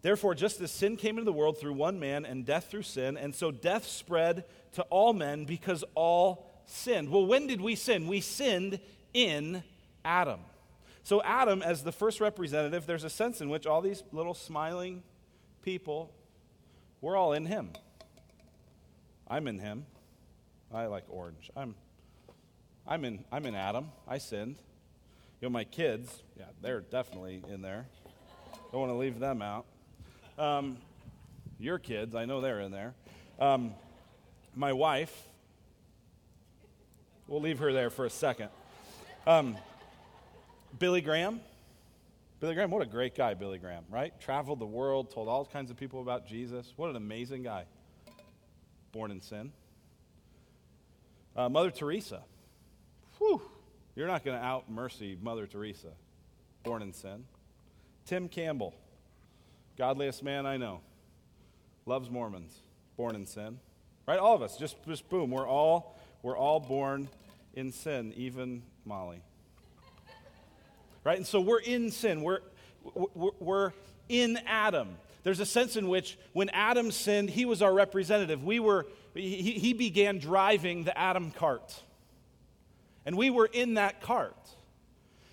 Therefore, 0.00 0.34
just 0.34 0.60
as 0.60 0.70
sin 0.70 0.96
came 0.96 1.18
into 1.18 1.24
the 1.24 1.32
world 1.32 1.58
through 1.58 1.74
one 1.74 2.00
man 2.00 2.24
and 2.24 2.46
death 2.46 2.70
through 2.70 2.82
sin, 2.82 3.16
and 3.16 3.34
so 3.34 3.50
death 3.50 3.84
spread 3.84 4.44
to 4.72 4.82
all 4.84 5.12
men 5.12 5.44
because 5.44 5.84
all 5.94 6.50
sinned. 6.66 7.10
Well, 7.10 7.26
when 7.26 7.46
did 7.46 7.60
we 7.60 7.74
sin? 7.74 8.06
We 8.06 8.20
sinned 8.20 8.80
in 9.12 9.62
Adam. 10.04 10.40
So, 11.08 11.22
Adam, 11.22 11.62
as 11.62 11.84
the 11.84 11.90
first 11.90 12.20
representative, 12.20 12.84
there's 12.84 13.02
a 13.02 13.08
sense 13.08 13.40
in 13.40 13.48
which 13.48 13.66
all 13.66 13.80
these 13.80 14.02
little 14.12 14.34
smiling 14.34 15.02
people, 15.62 16.12
we're 17.00 17.16
all 17.16 17.32
in 17.32 17.46
him. 17.46 17.70
I'm 19.26 19.48
in 19.48 19.58
him. 19.58 19.86
I 20.70 20.84
like 20.84 21.04
orange. 21.08 21.50
I'm, 21.56 21.76
I'm, 22.86 23.06
in, 23.06 23.24
I'm 23.32 23.46
in 23.46 23.54
Adam. 23.54 23.88
I 24.06 24.18
sinned. 24.18 24.56
You 25.40 25.48
know, 25.48 25.50
my 25.50 25.64
kids, 25.64 26.24
yeah, 26.38 26.44
they're 26.60 26.82
definitely 26.82 27.42
in 27.48 27.62
there. 27.62 27.86
Don't 28.70 28.82
want 28.82 28.92
to 28.92 28.98
leave 28.98 29.18
them 29.18 29.40
out. 29.40 29.64
Um, 30.38 30.76
your 31.58 31.78
kids, 31.78 32.14
I 32.14 32.26
know 32.26 32.42
they're 32.42 32.60
in 32.60 32.70
there. 32.70 32.92
Um, 33.40 33.72
my 34.54 34.74
wife, 34.74 35.22
we'll 37.26 37.40
leave 37.40 37.60
her 37.60 37.72
there 37.72 37.88
for 37.88 38.04
a 38.04 38.10
second. 38.10 38.50
Um, 39.26 39.56
Billy 40.76 41.00
Graham. 41.00 41.40
Billy 42.40 42.54
Graham, 42.54 42.70
what 42.70 42.82
a 42.82 42.86
great 42.86 43.14
guy, 43.16 43.34
Billy 43.34 43.58
Graham, 43.58 43.84
right? 43.90 44.18
Traveled 44.20 44.60
the 44.60 44.66
world, 44.66 45.10
told 45.10 45.28
all 45.28 45.44
kinds 45.44 45.70
of 45.70 45.76
people 45.76 46.00
about 46.00 46.26
Jesus. 46.26 46.72
What 46.76 46.90
an 46.90 46.96
amazing 46.96 47.42
guy. 47.42 47.64
Born 48.92 49.10
in 49.10 49.20
sin. 49.20 49.52
Uh, 51.34 51.48
Mother 51.48 51.70
Teresa. 51.70 52.22
Whew. 53.18 53.42
You're 53.96 54.06
not 54.06 54.24
going 54.24 54.38
to 54.38 54.44
out 54.44 54.70
mercy 54.70 55.18
Mother 55.20 55.46
Teresa, 55.48 55.88
born 56.62 56.82
in 56.82 56.92
sin. 56.92 57.24
Tim 58.06 58.28
Campbell, 58.28 58.72
godliest 59.76 60.22
man 60.22 60.46
I 60.46 60.56
know, 60.56 60.80
loves 61.84 62.08
Mormons, 62.08 62.60
born 62.96 63.16
in 63.16 63.26
sin. 63.26 63.58
Right? 64.06 64.18
All 64.18 64.36
of 64.36 64.42
us, 64.42 64.56
just, 64.56 64.76
just 64.86 65.08
boom, 65.10 65.30
we're 65.30 65.48
all, 65.48 65.98
we're 66.22 66.36
all 66.38 66.60
born 66.60 67.08
in 67.54 67.72
sin, 67.72 68.14
even 68.16 68.62
Molly. 68.84 69.22
Right? 71.08 71.16
And 71.16 71.26
so 71.26 71.40
we're 71.40 71.60
in 71.60 71.90
sin. 71.90 72.20
We're, 72.20 72.40
we're, 73.14 73.30
we're 73.40 73.72
in 74.10 74.38
Adam. 74.46 74.98
There's 75.22 75.40
a 75.40 75.46
sense 75.46 75.74
in 75.74 75.88
which 75.88 76.18
when 76.34 76.50
Adam 76.50 76.90
sinned, 76.90 77.30
he 77.30 77.46
was 77.46 77.62
our 77.62 77.72
representative. 77.72 78.44
We 78.44 78.60
were, 78.60 78.84
he, 79.14 79.52
he 79.52 79.72
began 79.72 80.18
driving 80.18 80.84
the 80.84 80.96
Adam 80.98 81.30
cart. 81.30 81.82
And 83.06 83.16
we 83.16 83.30
were 83.30 83.48
in 83.50 83.72
that 83.74 84.02
cart. 84.02 84.36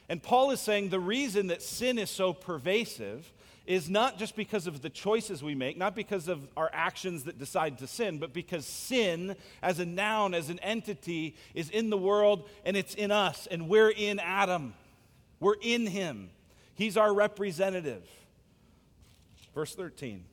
And 0.08 0.24
Paul 0.24 0.52
is 0.52 0.62
saying 0.62 0.92
the 0.92 1.00
reason 1.02 1.48
that 1.48 1.62
sin 1.62 2.00
is 2.00 2.10
so 2.10 2.32
pervasive 2.32 3.30
is 3.66 3.90
not 3.90 4.18
just 4.18 4.38
because 4.38 4.68
of 4.68 4.82
the 4.82 4.90
choices 4.90 5.44
we 5.44 5.56
make, 5.56 5.78
not 5.78 5.94
because 5.94 6.30
of 6.30 6.48
our 6.56 6.70
actions 6.72 7.26
that 7.26 7.38
decide 7.38 7.80
to 7.80 7.88
sin, 7.88 8.18
but 8.18 8.32
because 8.32 8.66
sin 8.66 9.36
as 9.62 9.80
a 9.80 9.86
noun, 9.86 10.34
as 10.36 10.50
an 10.50 10.60
entity, 10.60 11.36
is 11.54 11.70
in 11.70 11.90
the 11.90 11.98
world 11.98 12.48
and 12.64 12.78
it's 12.78 12.96
in 12.96 13.12
us, 13.12 13.46
and 13.52 13.68
we're 13.68 13.90
in 13.90 14.20
Adam. 14.20 14.74
We're 15.40 15.56
in 15.62 15.88
him. 15.88 16.30
He's 16.74 16.98
our 16.98 17.14
representative. 17.14 18.08
Verse 19.54 19.76
13. 19.76 20.26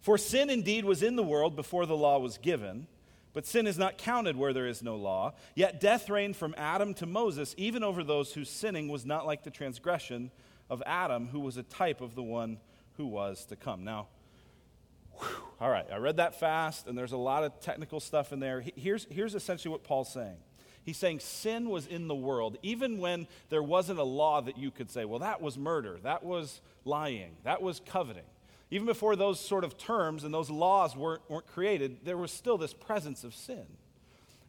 For 0.00 0.18
sin 0.18 0.50
indeed 0.50 0.84
was 0.84 1.02
in 1.02 1.16
the 1.16 1.22
world 1.22 1.54
before 1.54 1.86
the 1.86 1.96
law 1.96 2.18
was 2.18 2.38
given 2.38 2.86
but 3.32 3.46
sin 3.46 3.66
is 3.66 3.78
not 3.78 3.98
counted 3.98 4.36
where 4.36 4.52
there 4.52 4.66
is 4.66 4.82
no 4.82 4.96
law. 4.96 5.34
Yet 5.54 5.80
death 5.80 6.10
reigned 6.10 6.36
from 6.36 6.54
Adam 6.58 6.94
to 6.94 7.06
Moses, 7.06 7.54
even 7.56 7.82
over 7.82 8.04
those 8.04 8.34
whose 8.34 8.50
sinning 8.50 8.88
was 8.88 9.06
not 9.06 9.26
like 9.26 9.42
the 9.42 9.50
transgression 9.50 10.30
of 10.68 10.82
Adam, 10.84 11.28
who 11.28 11.40
was 11.40 11.56
a 11.56 11.62
type 11.62 12.00
of 12.00 12.14
the 12.14 12.22
one 12.22 12.58
who 12.96 13.06
was 13.06 13.46
to 13.46 13.56
come. 13.56 13.84
Now, 13.84 14.08
whew, 15.18 15.28
all 15.60 15.70
right, 15.70 15.86
I 15.90 15.96
read 15.96 16.18
that 16.18 16.38
fast, 16.38 16.86
and 16.86 16.96
there's 16.96 17.12
a 17.12 17.18
lot 17.18 17.44
of 17.44 17.58
technical 17.60 18.00
stuff 18.00 18.32
in 18.32 18.40
there. 18.40 18.62
Here's, 18.76 19.06
here's 19.10 19.34
essentially 19.34 19.72
what 19.72 19.82
Paul's 19.82 20.12
saying. 20.12 20.36
He's 20.84 20.96
saying 20.96 21.20
sin 21.20 21.68
was 21.70 21.86
in 21.86 22.08
the 22.08 22.14
world, 22.14 22.56
even 22.62 22.98
when 22.98 23.28
there 23.50 23.62
wasn't 23.62 24.00
a 24.00 24.04
law 24.04 24.40
that 24.40 24.58
you 24.58 24.70
could 24.70 24.90
say, 24.90 25.04
well, 25.04 25.20
that 25.20 25.40
was 25.40 25.56
murder, 25.56 25.98
that 26.02 26.24
was 26.24 26.60
lying, 26.84 27.36
that 27.44 27.62
was 27.62 27.80
coveting. 27.86 28.24
Even 28.70 28.86
before 28.86 29.14
those 29.14 29.38
sort 29.38 29.64
of 29.64 29.76
terms 29.78 30.24
and 30.24 30.32
those 30.32 30.50
laws 30.50 30.96
weren't, 30.96 31.22
weren't 31.28 31.46
created, 31.46 31.98
there 32.04 32.16
was 32.16 32.32
still 32.32 32.58
this 32.58 32.72
presence 32.72 33.22
of 33.22 33.34
sin. 33.34 33.66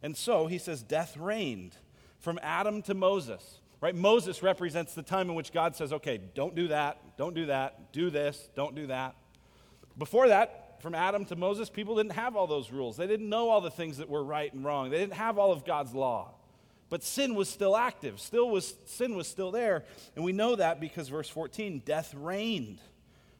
And 0.02 0.16
so 0.16 0.46
he 0.46 0.58
says, 0.58 0.82
death 0.82 1.16
reigned 1.16 1.76
from 2.18 2.40
Adam 2.42 2.82
to 2.82 2.94
Moses. 2.94 3.60
Right? 3.80 3.94
Moses 3.94 4.42
represents 4.42 4.94
the 4.94 5.02
time 5.02 5.28
in 5.28 5.34
which 5.34 5.52
God 5.52 5.76
says, 5.76 5.92
okay, 5.92 6.18
don't 6.34 6.54
do 6.54 6.68
that, 6.68 7.16
don't 7.18 7.34
do 7.34 7.46
that, 7.46 7.92
do 7.92 8.08
this, 8.08 8.48
don't 8.56 8.74
do 8.74 8.86
that. 8.86 9.14
Before 9.98 10.28
that, 10.28 10.63
from 10.80 10.94
Adam 10.94 11.24
to 11.26 11.36
Moses, 11.36 11.70
people 11.70 11.96
didn't 11.96 12.12
have 12.12 12.36
all 12.36 12.46
those 12.46 12.70
rules. 12.70 12.96
They 12.96 13.06
didn't 13.06 13.28
know 13.28 13.48
all 13.48 13.60
the 13.60 13.70
things 13.70 13.98
that 13.98 14.08
were 14.08 14.24
right 14.24 14.52
and 14.52 14.64
wrong. 14.64 14.90
They 14.90 14.98
didn't 14.98 15.14
have 15.14 15.38
all 15.38 15.52
of 15.52 15.64
God's 15.64 15.94
law. 15.94 16.34
But 16.90 17.02
sin 17.02 17.34
was 17.34 17.48
still 17.48 17.76
active. 17.76 18.20
Still 18.20 18.50
was 18.50 18.74
sin 18.86 19.16
was 19.16 19.26
still 19.26 19.50
there. 19.50 19.84
And 20.14 20.24
we 20.24 20.32
know 20.32 20.56
that 20.56 20.80
because 20.80 21.08
verse 21.08 21.28
14, 21.28 21.82
death 21.84 22.14
reigned 22.14 22.80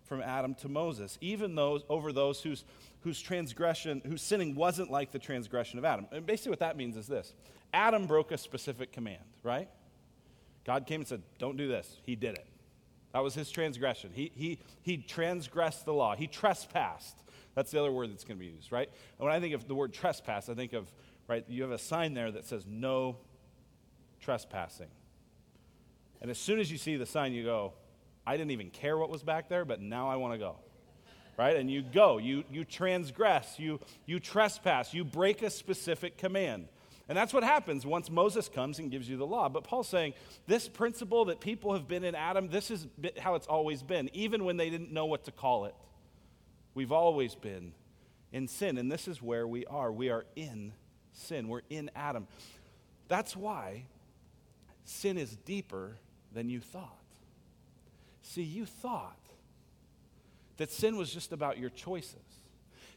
from 0.04 0.20
Adam 0.20 0.54
to 0.56 0.68
Moses, 0.68 1.18
even 1.20 1.54
those 1.54 1.82
over 1.88 2.12
those 2.12 2.42
whose, 2.42 2.64
whose 3.02 3.20
transgression, 3.20 4.02
whose 4.06 4.22
sinning 4.22 4.54
wasn't 4.54 4.90
like 4.90 5.12
the 5.12 5.18
transgression 5.18 5.78
of 5.78 5.84
Adam. 5.84 6.06
And 6.12 6.26
basically, 6.26 6.50
what 6.50 6.60
that 6.60 6.76
means 6.76 6.96
is 6.96 7.06
this 7.06 7.32
Adam 7.72 8.06
broke 8.06 8.32
a 8.32 8.38
specific 8.38 8.92
command, 8.92 9.24
right? 9.42 9.68
God 10.64 10.86
came 10.86 11.00
and 11.00 11.08
said, 11.08 11.22
Don't 11.38 11.56
do 11.56 11.68
this. 11.68 12.00
He 12.04 12.16
did 12.16 12.36
it. 12.36 12.46
That 13.14 13.22
was 13.22 13.32
his 13.32 13.48
transgression. 13.48 14.10
He, 14.12 14.32
he, 14.34 14.58
he 14.82 14.98
transgressed 14.98 15.86
the 15.86 15.94
law, 15.94 16.16
he 16.16 16.26
trespassed. 16.26 17.16
That's 17.54 17.70
the 17.70 17.78
other 17.78 17.92
word 17.92 18.10
that's 18.10 18.24
going 18.24 18.36
to 18.36 18.44
be 18.44 18.50
used, 18.50 18.72
right? 18.72 18.90
And 19.18 19.24
when 19.24 19.32
I 19.32 19.38
think 19.38 19.54
of 19.54 19.68
the 19.68 19.76
word 19.76 19.92
trespass, 19.92 20.48
I 20.48 20.54
think 20.54 20.72
of, 20.72 20.92
right, 21.28 21.44
you 21.48 21.62
have 21.62 21.70
a 21.70 21.78
sign 21.78 22.14
there 22.14 22.32
that 22.32 22.44
says 22.44 22.66
no 22.68 23.18
trespassing. 24.20 24.88
And 26.20 26.28
as 26.32 26.38
soon 26.38 26.58
as 26.58 26.72
you 26.72 26.76
see 26.76 26.96
the 26.96 27.06
sign, 27.06 27.32
you 27.32 27.44
go, 27.44 27.74
I 28.26 28.36
didn't 28.36 28.50
even 28.50 28.70
care 28.70 28.98
what 28.98 29.10
was 29.10 29.22
back 29.22 29.48
there, 29.48 29.64
but 29.64 29.80
now 29.80 30.10
I 30.10 30.16
want 30.16 30.34
to 30.34 30.38
go. 30.38 30.56
Right? 31.38 31.56
And 31.56 31.70
you 31.70 31.82
go, 31.82 32.18
you, 32.18 32.42
you 32.50 32.64
transgress, 32.64 33.60
you, 33.60 33.78
you 34.06 34.18
trespass, 34.18 34.92
you 34.92 35.04
break 35.04 35.42
a 35.42 35.50
specific 35.50 36.18
command. 36.18 36.66
And 37.08 37.18
that's 37.18 37.34
what 37.34 37.44
happens 37.44 37.84
once 37.84 38.10
Moses 38.10 38.48
comes 38.48 38.78
and 38.78 38.90
gives 38.90 39.08
you 39.08 39.16
the 39.16 39.26
law. 39.26 39.48
But 39.48 39.64
Paul's 39.64 39.88
saying 39.88 40.14
this 40.46 40.68
principle 40.68 41.26
that 41.26 41.40
people 41.40 41.74
have 41.74 41.86
been 41.86 42.02
in 42.02 42.14
Adam, 42.14 42.48
this 42.48 42.70
is 42.70 42.86
how 43.18 43.34
it's 43.34 43.46
always 43.46 43.82
been, 43.82 44.08
even 44.14 44.44
when 44.44 44.56
they 44.56 44.70
didn't 44.70 44.90
know 44.90 45.04
what 45.04 45.24
to 45.24 45.32
call 45.32 45.66
it. 45.66 45.74
We've 46.74 46.92
always 46.92 47.34
been 47.34 47.72
in 48.32 48.48
sin, 48.48 48.78
and 48.78 48.90
this 48.90 49.06
is 49.06 49.20
where 49.20 49.46
we 49.46 49.66
are. 49.66 49.92
We 49.92 50.08
are 50.08 50.24
in 50.34 50.72
sin, 51.12 51.48
we're 51.48 51.60
in 51.68 51.90
Adam. 51.94 52.26
That's 53.08 53.36
why 53.36 53.84
sin 54.84 55.18
is 55.18 55.36
deeper 55.36 55.98
than 56.32 56.48
you 56.48 56.60
thought. 56.60 56.98
See, 58.22 58.42
you 58.42 58.64
thought 58.64 59.18
that 60.56 60.70
sin 60.70 60.96
was 60.96 61.12
just 61.12 61.32
about 61.32 61.58
your 61.58 61.70
choices. 61.70 62.33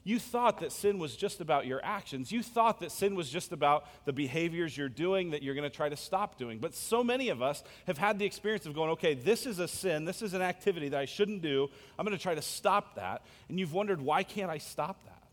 You 0.07 0.19
thought 0.19 0.61
that 0.61 0.71
sin 0.71 0.99
was 0.99 1.17
just 1.17 1.41
about 1.41 1.65
your 1.65 1.83
actions. 1.83 2.31
You 2.31 2.41
thought 2.41 2.79
that 2.79 2.93
sin 2.93 3.13
was 3.13 3.29
just 3.29 3.51
about 3.51 3.83
the 4.05 4.13
behaviors 4.13 4.77
you're 4.77 4.87
doing 4.87 5.31
that 5.31 5.43
you're 5.43 5.53
going 5.53 5.69
to 5.69 5.75
try 5.75 5.89
to 5.89 5.97
stop 5.97 6.37
doing. 6.37 6.59
But 6.59 6.73
so 6.73 7.03
many 7.03 7.27
of 7.27 7.41
us 7.41 7.61
have 7.87 7.97
had 7.97 8.17
the 8.17 8.23
experience 8.23 8.65
of 8.65 8.73
going, 8.73 8.91
okay, 8.91 9.15
this 9.15 9.45
is 9.45 9.59
a 9.59 9.67
sin, 9.67 10.05
this 10.05 10.21
is 10.21 10.33
an 10.33 10.41
activity 10.41 10.87
that 10.87 10.97
I 10.97 11.03
shouldn't 11.03 11.41
do. 11.41 11.67
I'm 11.99 12.05
going 12.05 12.17
to 12.17 12.23
try 12.23 12.35
to 12.35 12.41
stop 12.41 12.95
that. 12.95 13.25
And 13.49 13.59
you've 13.59 13.73
wondered, 13.73 13.99
why 13.99 14.23
can't 14.23 14.49
I 14.49 14.59
stop 14.59 15.03
that? 15.03 15.23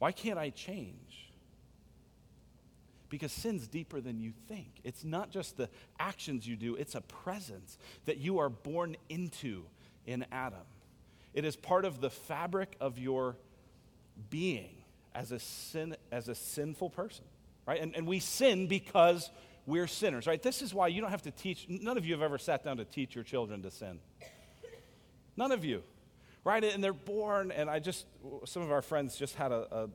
Why 0.00 0.10
can't 0.10 0.40
I 0.40 0.50
change? 0.50 1.30
Because 3.10 3.30
sin's 3.30 3.68
deeper 3.68 4.00
than 4.00 4.18
you 4.18 4.32
think. 4.48 4.80
It's 4.82 5.04
not 5.04 5.30
just 5.30 5.56
the 5.56 5.68
actions 6.00 6.48
you 6.48 6.56
do, 6.56 6.74
it's 6.74 6.96
a 6.96 7.00
presence 7.00 7.78
that 8.06 8.18
you 8.18 8.40
are 8.40 8.48
born 8.48 8.96
into 9.08 9.66
in 10.04 10.26
Adam. 10.32 10.66
It 11.36 11.44
is 11.44 11.54
part 11.54 11.84
of 11.84 12.00
the 12.00 12.08
fabric 12.08 12.76
of 12.80 12.98
your 12.98 13.36
being 14.30 14.74
as 15.14 15.32
a, 15.32 15.38
sin, 15.38 15.94
as 16.10 16.28
a 16.28 16.34
sinful 16.34 16.88
person, 16.88 17.26
right? 17.66 17.78
And, 17.78 17.94
and 17.94 18.06
we 18.06 18.20
sin 18.20 18.68
because 18.68 19.30
we're 19.66 19.86
sinners, 19.86 20.26
right? 20.26 20.42
This 20.42 20.62
is 20.62 20.72
why 20.72 20.88
you 20.88 21.02
don't 21.02 21.10
have 21.10 21.22
to 21.22 21.30
teach, 21.30 21.66
none 21.68 21.98
of 21.98 22.06
you 22.06 22.14
have 22.14 22.22
ever 22.22 22.38
sat 22.38 22.64
down 22.64 22.78
to 22.78 22.86
teach 22.86 23.14
your 23.14 23.22
children 23.22 23.62
to 23.62 23.70
sin. 23.70 24.00
None 25.36 25.52
of 25.52 25.62
you, 25.62 25.82
right? 26.42 26.64
And 26.64 26.82
they're 26.82 26.94
born, 26.94 27.52
and 27.52 27.68
I 27.68 27.80
just, 27.80 28.06
some 28.46 28.62
of 28.62 28.72
our 28.72 28.80
friends 28.80 29.14
just 29.18 29.34
had 29.34 29.52
a, 29.52 29.66
a 29.70 29.88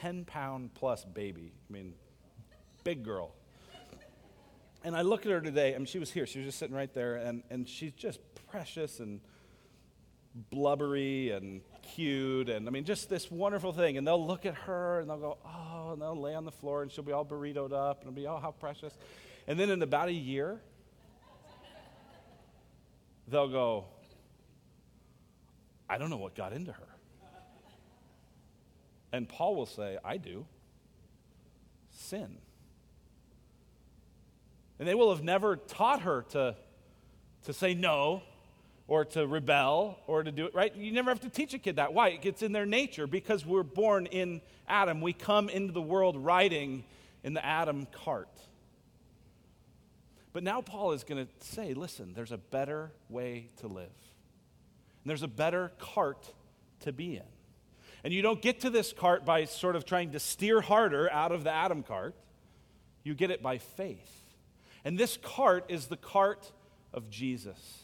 10 0.00 0.24
pound 0.26 0.74
plus 0.74 1.04
baby. 1.04 1.52
I 1.68 1.72
mean, 1.72 1.94
big 2.84 3.02
girl. 3.02 3.34
And 4.84 4.94
I 4.94 5.02
look 5.02 5.26
at 5.26 5.32
her 5.32 5.40
today, 5.40 5.74
I 5.74 5.78
mean, 5.78 5.86
she 5.86 5.98
was 5.98 6.12
here, 6.12 6.24
she 6.24 6.38
was 6.38 6.46
just 6.46 6.58
sitting 6.60 6.76
right 6.76 6.92
there, 6.94 7.16
and, 7.16 7.42
and 7.50 7.68
she's 7.68 7.94
just 7.94 8.20
precious 8.48 9.00
and 9.00 9.20
blubbery 10.34 11.30
and 11.30 11.60
cute 11.82 12.48
and 12.48 12.66
I 12.66 12.70
mean 12.70 12.84
just 12.84 13.08
this 13.08 13.30
wonderful 13.30 13.72
thing. 13.72 13.96
And 13.96 14.06
they'll 14.06 14.26
look 14.26 14.46
at 14.46 14.54
her 14.54 15.00
and 15.00 15.08
they'll 15.08 15.18
go 15.18 15.38
oh 15.44 15.92
and 15.92 16.02
they'll 16.02 16.20
lay 16.20 16.34
on 16.34 16.44
the 16.44 16.52
floor 16.52 16.82
and 16.82 16.90
she'll 16.90 17.04
be 17.04 17.12
all 17.12 17.24
burritoed 17.24 17.72
up 17.72 18.04
and 18.04 18.14
be 18.14 18.26
oh 18.26 18.38
how 18.38 18.50
precious. 18.50 18.96
And 19.46 19.58
then 19.58 19.70
in 19.70 19.82
about 19.82 20.08
a 20.08 20.12
year 20.12 20.60
they'll 23.28 23.48
go 23.48 23.84
I 25.88 25.98
don't 25.98 26.10
know 26.10 26.16
what 26.16 26.34
got 26.34 26.52
into 26.52 26.72
her. 26.72 26.88
And 29.12 29.28
Paul 29.28 29.54
will 29.54 29.66
say 29.66 29.98
I 30.04 30.16
do. 30.16 30.46
Sin. 31.90 32.38
And 34.80 34.88
they 34.88 34.94
will 34.94 35.14
have 35.14 35.22
never 35.22 35.54
taught 35.54 36.02
her 36.02 36.22
to 36.30 36.56
to 37.44 37.52
say 37.52 37.74
no 37.74 38.22
or 38.86 39.04
to 39.04 39.26
rebel 39.26 39.98
or 40.06 40.22
to 40.22 40.30
do 40.30 40.46
it, 40.46 40.54
right? 40.54 40.74
You 40.76 40.92
never 40.92 41.10
have 41.10 41.20
to 41.20 41.30
teach 41.30 41.54
a 41.54 41.58
kid 41.58 41.76
that. 41.76 41.94
Why? 41.94 42.08
It 42.08 42.22
gets 42.22 42.42
in 42.42 42.52
their 42.52 42.66
nature 42.66 43.06
because 43.06 43.46
we're 43.46 43.62
born 43.62 44.06
in 44.06 44.40
Adam. 44.68 45.00
We 45.00 45.12
come 45.12 45.48
into 45.48 45.72
the 45.72 45.82
world 45.82 46.16
riding 46.16 46.84
in 47.22 47.34
the 47.34 47.44
Adam 47.44 47.86
cart. 48.04 48.28
But 50.32 50.42
now 50.42 50.60
Paul 50.60 50.92
is 50.92 51.04
going 51.04 51.26
to 51.26 51.46
say, 51.46 51.74
listen, 51.74 52.12
there's 52.14 52.32
a 52.32 52.38
better 52.38 52.92
way 53.08 53.50
to 53.58 53.68
live. 53.68 53.84
And 53.84 55.10
there's 55.10 55.22
a 55.22 55.28
better 55.28 55.72
cart 55.78 56.32
to 56.80 56.92
be 56.92 57.16
in. 57.16 57.22
And 58.02 58.12
you 58.12 58.20
don't 58.20 58.42
get 58.42 58.60
to 58.60 58.70
this 58.70 58.92
cart 58.92 59.24
by 59.24 59.44
sort 59.46 59.76
of 59.76 59.86
trying 59.86 60.10
to 60.10 60.20
steer 60.20 60.60
harder 60.60 61.10
out 61.10 61.32
of 61.32 61.44
the 61.44 61.50
Adam 61.50 61.82
cart. 61.82 62.14
You 63.02 63.14
get 63.14 63.30
it 63.30 63.42
by 63.42 63.58
faith. 63.58 64.10
And 64.84 64.98
this 64.98 65.16
cart 65.16 65.64
is 65.68 65.86
the 65.86 65.96
cart 65.96 66.52
of 66.92 67.08
Jesus 67.08 67.83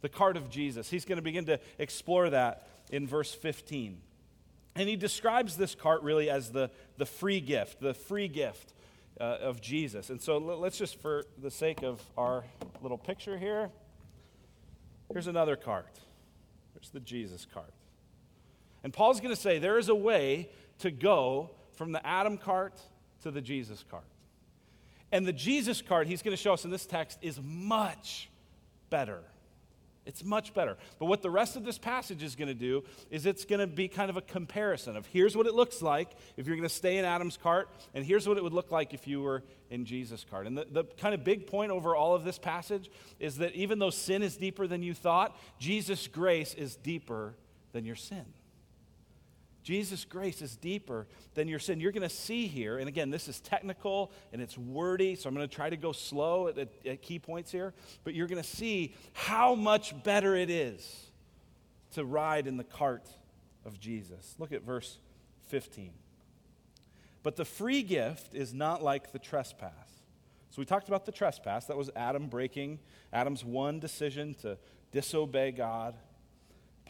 the 0.00 0.08
cart 0.08 0.36
of 0.36 0.50
Jesus. 0.50 0.90
He's 0.90 1.04
going 1.04 1.16
to 1.16 1.22
begin 1.22 1.46
to 1.46 1.60
explore 1.78 2.30
that 2.30 2.66
in 2.90 3.06
verse 3.06 3.32
15. 3.32 4.00
And 4.76 4.88
he 4.88 4.96
describes 4.96 5.56
this 5.56 5.74
cart 5.74 6.02
really 6.02 6.30
as 6.30 6.50
the, 6.50 6.70
the 6.96 7.06
free 7.06 7.40
gift, 7.40 7.80
the 7.80 7.94
free 7.94 8.28
gift 8.28 8.72
uh, 9.20 9.38
of 9.42 9.60
Jesus. 9.60 10.10
And 10.10 10.20
so 10.20 10.38
let's 10.38 10.78
just, 10.78 11.00
for 11.00 11.24
the 11.38 11.50
sake 11.50 11.82
of 11.82 12.00
our 12.16 12.44
little 12.82 12.98
picture 12.98 13.36
here, 13.36 13.70
here's 15.12 15.26
another 15.26 15.56
cart. 15.56 15.98
Here's 16.74 16.90
the 16.90 17.00
Jesus 17.00 17.46
cart. 17.52 17.72
And 18.82 18.92
Paul's 18.92 19.20
going 19.20 19.34
to 19.34 19.40
say 19.40 19.58
there 19.58 19.78
is 19.78 19.88
a 19.88 19.94
way 19.94 20.48
to 20.78 20.90
go 20.90 21.50
from 21.74 21.92
the 21.92 22.06
Adam 22.06 22.38
cart 22.38 22.80
to 23.22 23.30
the 23.30 23.40
Jesus 23.40 23.84
cart. 23.90 24.04
And 25.12 25.26
the 25.26 25.32
Jesus 25.32 25.82
cart, 25.82 26.06
he's 26.06 26.22
going 26.22 26.36
to 26.36 26.42
show 26.42 26.52
us 26.54 26.64
in 26.64 26.70
this 26.70 26.86
text, 26.86 27.18
is 27.20 27.40
much 27.42 28.30
better 28.88 29.20
it's 30.10 30.24
much 30.24 30.52
better. 30.52 30.76
But 30.98 31.06
what 31.06 31.22
the 31.22 31.30
rest 31.30 31.54
of 31.54 31.64
this 31.64 31.78
passage 31.78 32.24
is 32.24 32.34
going 32.34 32.48
to 32.48 32.54
do 32.54 32.82
is 33.12 33.26
it's 33.26 33.44
going 33.44 33.60
to 33.60 33.68
be 33.68 33.86
kind 33.86 34.10
of 34.10 34.16
a 34.16 34.20
comparison 34.20 34.96
of 34.96 35.06
here's 35.06 35.36
what 35.36 35.46
it 35.46 35.54
looks 35.54 35.80
like 35.80 36.10
if 36.36 36.48
you're 36.48 36.56
going 36.56 36.68
to 36.68 36.74
stay 36.74 36.98
in 36.98 37.04
Adam's 37.04 37.36
cart, 37.36 37.68
and 37.94 38.04
here's 38.04 38.26
what 38.26 38.36
it 38.36 38.42
would 38.42 38.52
look 38.52 38.72
like 38.72 38.92
if 38.92 39.06
you 39.06 39.22
were 39.22 39.44
in 39.70 39.84
Jesus' 39.84 40.26
cart. 40.28 40.48
And 40.48 40.58
the, 40.58 40.66
the 40.68 40.82
kind 40.98 41.14
of 41.14 41.22
big 41.22 41.46
point 41.46 41.70
over 41.70 41.94
all 41.94 42.16
of 42.16 42.24
this 42.24 42.40
passage 42.40 42.90
is 43.20 43.36
that 43.36 43.54
even 43.54 43.78
though 43.78 43.90
sin 43.90 44.24
is 44.24 44.36
deeper 44.36 44.66
than 44.66 44.82
you 44.82 44.94
thought, 44.94 45.38
Jesus' 45.60 46.08
grace 46.08 46.54
is 46.54 46.74
deeper 46.74 47.36
than 47.70 47.84
your 47.84 47.94
sin. 47.94 48.26
Jesus' 49.62 50.04
grace 50.04 50.40
is 50.42 50.56
deeper 50.56 51.06
than 51.34 51.48
your 51.48 51.58
sin. 51.58 51.80
You're 51.80 51.92
going 51.92 52.08
to 52.08 52.14
see 52.14 52.46
here, 52.46 52.78
and 52.78 52.88
again, 52.88 53.10
this 53.10 53.28
is 53.28 53.40
technical 53.40 54.10
and 54.32 54.40
it's 54.40 54.56
wordy, 54.56 55.14
so 55.14 55.28
I'm 55.28 55.34
going 55.34 55.48
to 55.48 55.54
try 55.54 55.68
to 55.68 55.76
go 55.76 55.92
slow 55.92 56.48
at, 56.48 56.58
at, 56.58 56.68
at 56.86 57.02
key 57.02 57.18
points 57.18 57.52
here, 57.52 57.74
but 58.04 58.14
you're 58.14 58.26
going 58.26 58.42
to 58.42 58.48
see 58.48 58.94
how 59.12 59.54
much 59.54 60.02
better 60.02 60.34
it 60.34 60.50
is 60.50 61.10
to 61.92 62.04
ride 62.04 62.46
in 62.46 62.56
the 62.56 62.64
cart 62.64 63.08
of 63.64 63.78
Jesus. 63.78 64.34
Look 64.38 64.52
at 64.52 64.62
verse 64.62 64.98
15. 65.48 65.92
But 67.22 67.36
the 67.36 67.44
free 67.44 67.82
gift 67.82 68.34
is 68.34 68.54
not 68.54 68.82
like 68.82 69.12
the 69.12 69.18
trespass. 69.18 69.72
So 70.50 70.56
we 70.58 70.64
talked 70.64 70.88
about 70.88 71.06
the 71.06 71.12
trespass. 71.12 71.66
That 71.66 71.76
was 71.76 71.90
Adam 71.94 72.26
breaking 72.28 72.78
Adam's 73.12 73.44
one 73.44 73.78
decision 73.78 74.34
to 74.42 74.58
disobey 74.90 75.52
God. 75.52 75.94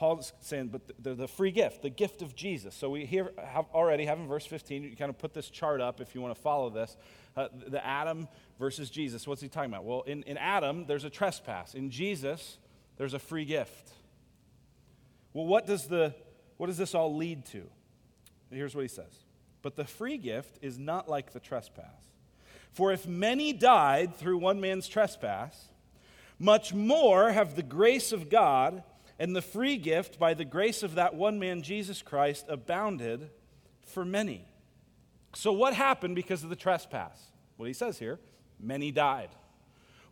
Paul's 0.00 0.32
saying, 0.40 0.68
but 0.68 0.80
the, 0.98 1.14
the, 1.14 1.28
free 1.28 1.50
gift, 1.50 1.82
the 1.82 1.90
gift 1.90 2.22
of 2.22 2.34
Jesus. 2.34 2.74
So 2.74 2.88
we 2.88 3.04
here 3.04 3.32
have 3.36 3.66
already 3.74 4.06
have 4.06 4.18
in 4.18 4.26
verse 4.26 4.46
15, 4.46 4.82
you 4.82 4.96
kind 4.96 5.10
of 5.10 5.18
put 5.18 5.34
this 5.34 5.50
chart 5.50 5.82
up 5.82 6.00
if 6.00 6.14
you 6.14 6.22
want 6.22 6.34
to 6.34 6.40
follow 6.40 6.70
this. 6.70 6.96
Uh, 7.36 7.48
the 7.68 7.84
Adam 7.84 8.26
versus 8.58 8.88
Jesus. 8.88 9.26
What's 9.26 9.42
he 9.42 9.48
talking 9.48 9.70
about? 9.70 9.84
Well, 9.84 10.00
in, 10.06 10.22
in 10.22 10.38
Adam, 10.38 10.86
there's 10.86 11.04
a 11.04 11.10
trespass. 11.10 11.74
In 11.74 11.90
Jesus, 11.90 12.56
there's 12.96 13.12
a 13.12 13.18
free 13.18 13.44
gift. 13.44 13.90
Well, 15.34 15.44
what 15.44 15.66
does, 15.66 15.86
the, 15.86 16.14
what 16.56 16.68
does 16.68 16.78
this 16.78 16.94
all 16.94 17.14
lead 17.14 17.44
to? 17.48 17.68
Here's 18.50 18.74
what 18.74 18.80
he 18.80 18.88
says. 18.88 19.12
But 19.60 19.76
the 19.76 19.84
free 19.84 20.16
gift 20.16 20.60
is 20.62 20.78
not 20.78 21.10
like 21.10 21.34
the 21.34 21.40
trespass. 21.40 21.84
For 22.72 22.90
if 22.90 23.06
many 23.06 23.52
died 23.52 24.16
through 24.16 24.38
one 24.38 24.62
man's 24.62 24.88
trespass, 24.88 25.68
much 26.38 26.72
more 26.72 27.32
have 27.32 27.54
the 27.54 27.62
grace 27.62 28.12
of 28.12 28.30
God 28.30 28.82
and 29.20 29.36
the 29.36 29.42
free 29.42 29.76
gift 29.76 30.18
by 30.18 30.32
the 30.32 30.46
grace 30.46 30.82
of 30.82 30.94
that 30.94 31.14
one 31.14 31.38
man, 31.38 31.60
Jesus 31.60 32.00
Christ, 32.00 32.46
abounded 32.48 33.28
for 33.82 34.02
many. 34.02 34.46
So, 35.34 35.52
what 35.52 35.74
happened 35.74 36.16
because 36.16 36.42
of 36.42 36.48
the 36.48 36.56
trespass? 36.56 37.20
Well, 37.58 37.66
he 37.66 37.74
says 37.74 37.98
here, 37.98 38.18
many 38.58 38.90
died. 38.90 39.28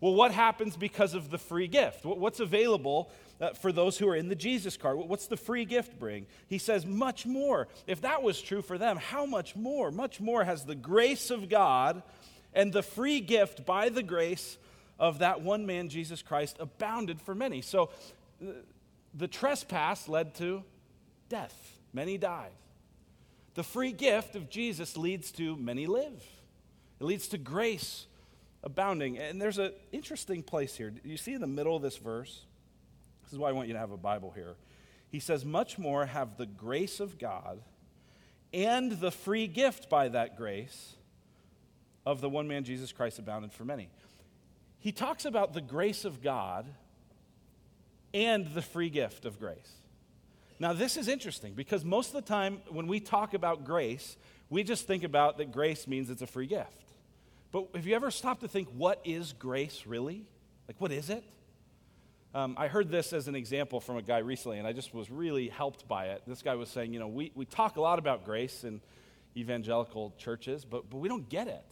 Well, 0.01 0.15
what 0.15 0.31
happens 0.31 0.77
because 0.77 1.15
of 1.15 1.31
the 1.31 1.39
free 1.39 1.69
gift? 1.69 2.05
What's 2.05 2.39
available 2.39 3.11
uh, 3.41 3.55
for 3.55 3.73
those 3.73 3.97
who 3.97 4.09
are 4.09 4.15
in 4.15 4.29
the 4.29 4.37
Jesus 4.37 4.77
cart? 4.77 4.99
What's 4.99 5.27
the 5.27 5.39
free 5.39 5.65
gift 5.65 5.99
bring? 5.99 6.27
He 6.47 6.59
says, 6.59 6.85
much 6.85 7.25
more. 7.25 7.67
If 7.87 8.03
that 8.03 8.23
was 8.23 8.41
true 8.41 8.63
for 8.63 8.77
them, 8.77 8.99
how 8.99 9.25
much 9.25 9.57
more? 9.57 9.91
Much 9.91 10.21
more 10.21 10.45
has 10.45 10.67
the 10.67 10.77
grace 10.77 11.31
of 11.31 11.49
God 11.49 12.03
and 12.53 12.73
the 12.73 12.83
free 12.83 13.21
gift 13.21 13.65
by 13.65 13.89
the 13.89 14.03
grace 14.03 14.59
of 15.01 15.21
that 15.21 15.41
one 15.41 15.65
man, 15.65 15.89
Jesus 15.89 16.23
Christ, 16.23 16.59
abounded 16.61 17.21
for 17.21 17.35
many. 17.35 17.63
So, 17.63 17.91
uh, 18.41 18.53
the 19.15 19.29
trespass 19.29 20.09
led 20.09 20.35
to 20.37 20.65
death. 21.29 21.79
Many 21.93 22.19
died. 22.19 22.53
The 23.55 23.63
free 23.65 23.93
gift 23.93 24.37
of 24.37 24.49
Jesus 24.49 24.97
leads 24.97 25.33
to 25.33 25.57
many 25.57 25.87
live. 25.87 26.23
It 27.01 27.05
leads 27.05 27.29
to 27.29 27.39
grace 27.39 28.07
abounding. 28.63 29.19
And 29.19 29.41
there's 29.41 29.59
an 29.59 29.73
interesting 29.93 30.43
place 30.43 30.77
here. 30.77 30.93
You 31.05 31.17
see 31.17 31.35
in 31.35 31.41
the 31.41 31.47
middle 31.47 31.75
of 31.75 31.83
this 31.83 31.97
verse? 31.97 32.45
This 33.25 33.33
is 33.33 33.39
why 33.39 33.49
I 33.49 33.53
want 33.53 33.69
you 33.69 33.75
to 33.75 33.81
have 33.81 33.91
a 33.91 33.97
Bible 33.97 34.33
here. 34.35 34.57
He 35.11 35.21
says, 35.21 35.45
Much 35.45 35.79
more 35.79 36.07
have 36.07 36.37
the 36.37 36.47
grace 36.47 37.01
of 37.01 37.19
God 37.19 37.61
and 38.53 38.93
the 38.93 39.11
free 39.11 39.47
gift 39.47 39.89
by 39.89 40.09
that 40.09 40.37
grace 40.37 40.95
of 42.07 42.21
the 42.21 42.29
one 42.29 42.49
man 42.49 42.65
Jesus 42.65 42.93
Christ 42.93 43.19
abounded 43.19 43.53
for 43.53 43.65
many. 43.65 43.89
He 44.79 44.93
talks 44.93 45.25
about 45.25 45.53
the 45.53 45.61
grace 45.61 46.05
of 46.05 46.23
God 46.23 46.67
and 48.15 48.47
the 48.55 48.63
free 48.63 48.91
gift 48.91 49.25
of 49.25 49.39
grace. 49.39 49.73
Now, 50.61 50.73
this 50.73 50.97
is 50.97 51.09
interesting 51.09 51.55
because 51.55 51.85
most 51.85 52.09
of 52.09 52.15
the 52.15 52.29
time 52.29 52.61
when 52.69 52.87
we 52.87 53.01
talk 53.01 53.35
about 53.35 53.65
grace, 53.65 54.17
we 54.51 54.65
just 54.65 54.87
think 54.87 55.05
about 55.05 55.39
that 55.39 55.53
grace 55.53 55.87
means 55.87 56.11
it's 56.11 56.23
a 56.23 56.27
free 56.27 56.47
gift. 56.47 56.95
But 57.53 57.69
have 57.75 57.87
you 57.87 57.95
ever 57.95 58.11
stopped 58.11 58.41
to 58.41 58.49
think, 58.49 58.69
what 58.77 59.01
is 59.05 59.33
grace 59.33 59.85
really? 59.87 60.27
Like, 60.67 60.81
what 60.81 60.93
is 60.93 61.11
it? 61.11 61.25
Um, 62.35 62.57
I 62.59 62.69
heard 62.69 62.91
this 62.91 63.13
as 63.13 63.27
an 63.27 63.35
example 63.35 63.81
from 63.81 63.97
a 63.97 64.03
guy 64.03 64.19
recently, 64.19 64.59
and 64.59 64.67
I 64.67 64.73
just 64.73 64.93
was 64.93 65.11
really 65.11 65.49
helped 65.49 65.89
by 65.89 66.07
it. 66.07 66.23
This 66.27 66.43
guy 66.43 66.57
was 66.57 66.69
saying, 66.69 66.93
you 66.93 67.01
know, 67.01 67.09
we, 67.09 67.33
we 67.35 67.47
talk 67.47 67.77
a 67.77 67.81
lot 67.81 67.99
about 67.99 68.25
grace 68.25 68.65
in 68.65 68.81
evangelical 69.37 70.13
churches, 70.19 70.65
but, 70.65 70.91
but 70.91 70.99
we 70.99 71.09
don't 71.09 71.29
get 71.29 71.49
it. 71.49 71.65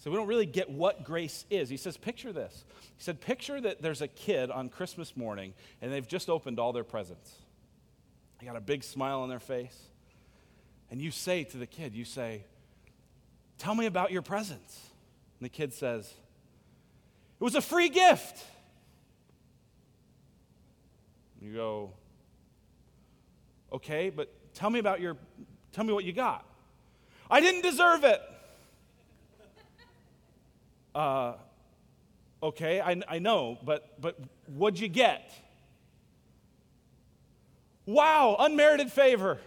So 0.00 0.10
we 0.10 0.16
don't 0.16 0.26
really 0.26 0.46
get 0.46 0.70
what 0.70 1.04
grace 1.04 1.44
is. 1.50 1.68
He 1.68 1.76
says, 1.76 1.98
picture 1.98 2.32
this. 2.32 2.64
He 2.96 3.02
said, 3.02 3.20
picture 3.20 3.60
that 3.60 3.82
there's 3.82 4.00
a 4.00 4.08
kid 4.08 4.50
on 4.50 4.70
Christmas 4.70 5.14
morning 5.14 5.52
and 5.82 5.92
they've 5.92 6.08
just 6.08 6.30
opened 6.30 6.58
all 6.58 6.72
their 6.72 6.84
presents. 6.84 7.34
They 8.38 8.46
got 8.46 8.56
a 8.56 8.62
big 8.62 8.82
smile 8.82 9.20
on 9.20 9.28
their 9.28 9.38
face. 9.38 9.78
And 10.90 11.02
you 11.02 11.10
say 11.10 11.44
to 11.44 11.58
the 11.58 11.66
kid, 11.66 11.94
you 11.94 12.06
say, 12.06 12.44
Tell 13.58 13.74
me 13.74 13.84
about 13.84 14.10
your 14.10 14.22
presents. 14.22 14.80
And 15.38 15.44
the 15.44 15.50
kid 15.50 15.74
says, 15.74 16.06
It 17.38 17.44
was 17.44 17.54
a 17.54 17.60
free 17.60 17.90
gift. 17.90 18.42
You 21.42 21.52
go, 21.52 21.92
Okay, 23.70 24.08
but 24.08 24.32
tell 24.54 24.70
me 24.70 24.78
about 24.78 25.02
your, 25.02 25.18
tell 25.72 25.84
me 25.84 25.92
what 25.92 26.04
you 26.04 26.14
got. 26.14 26.46
I 27.30 27.40
didn't 27.42 27.62
deserve 27.62 28.02
it 28.04 28.22
uh, 30.94 31.34
okay, 32.42 32.80
I, 32.80 33.00
I 33.08 33.18
know, 33.18 33.58
but, 33.64 34.00
but 34.00 34.18
what'd 34.46 34.78
you 34.80 34.88
get? 34.88 35.30
Wow, 37.86 38.36
unmerited 38.38 38.92
favor. 38.92 39.38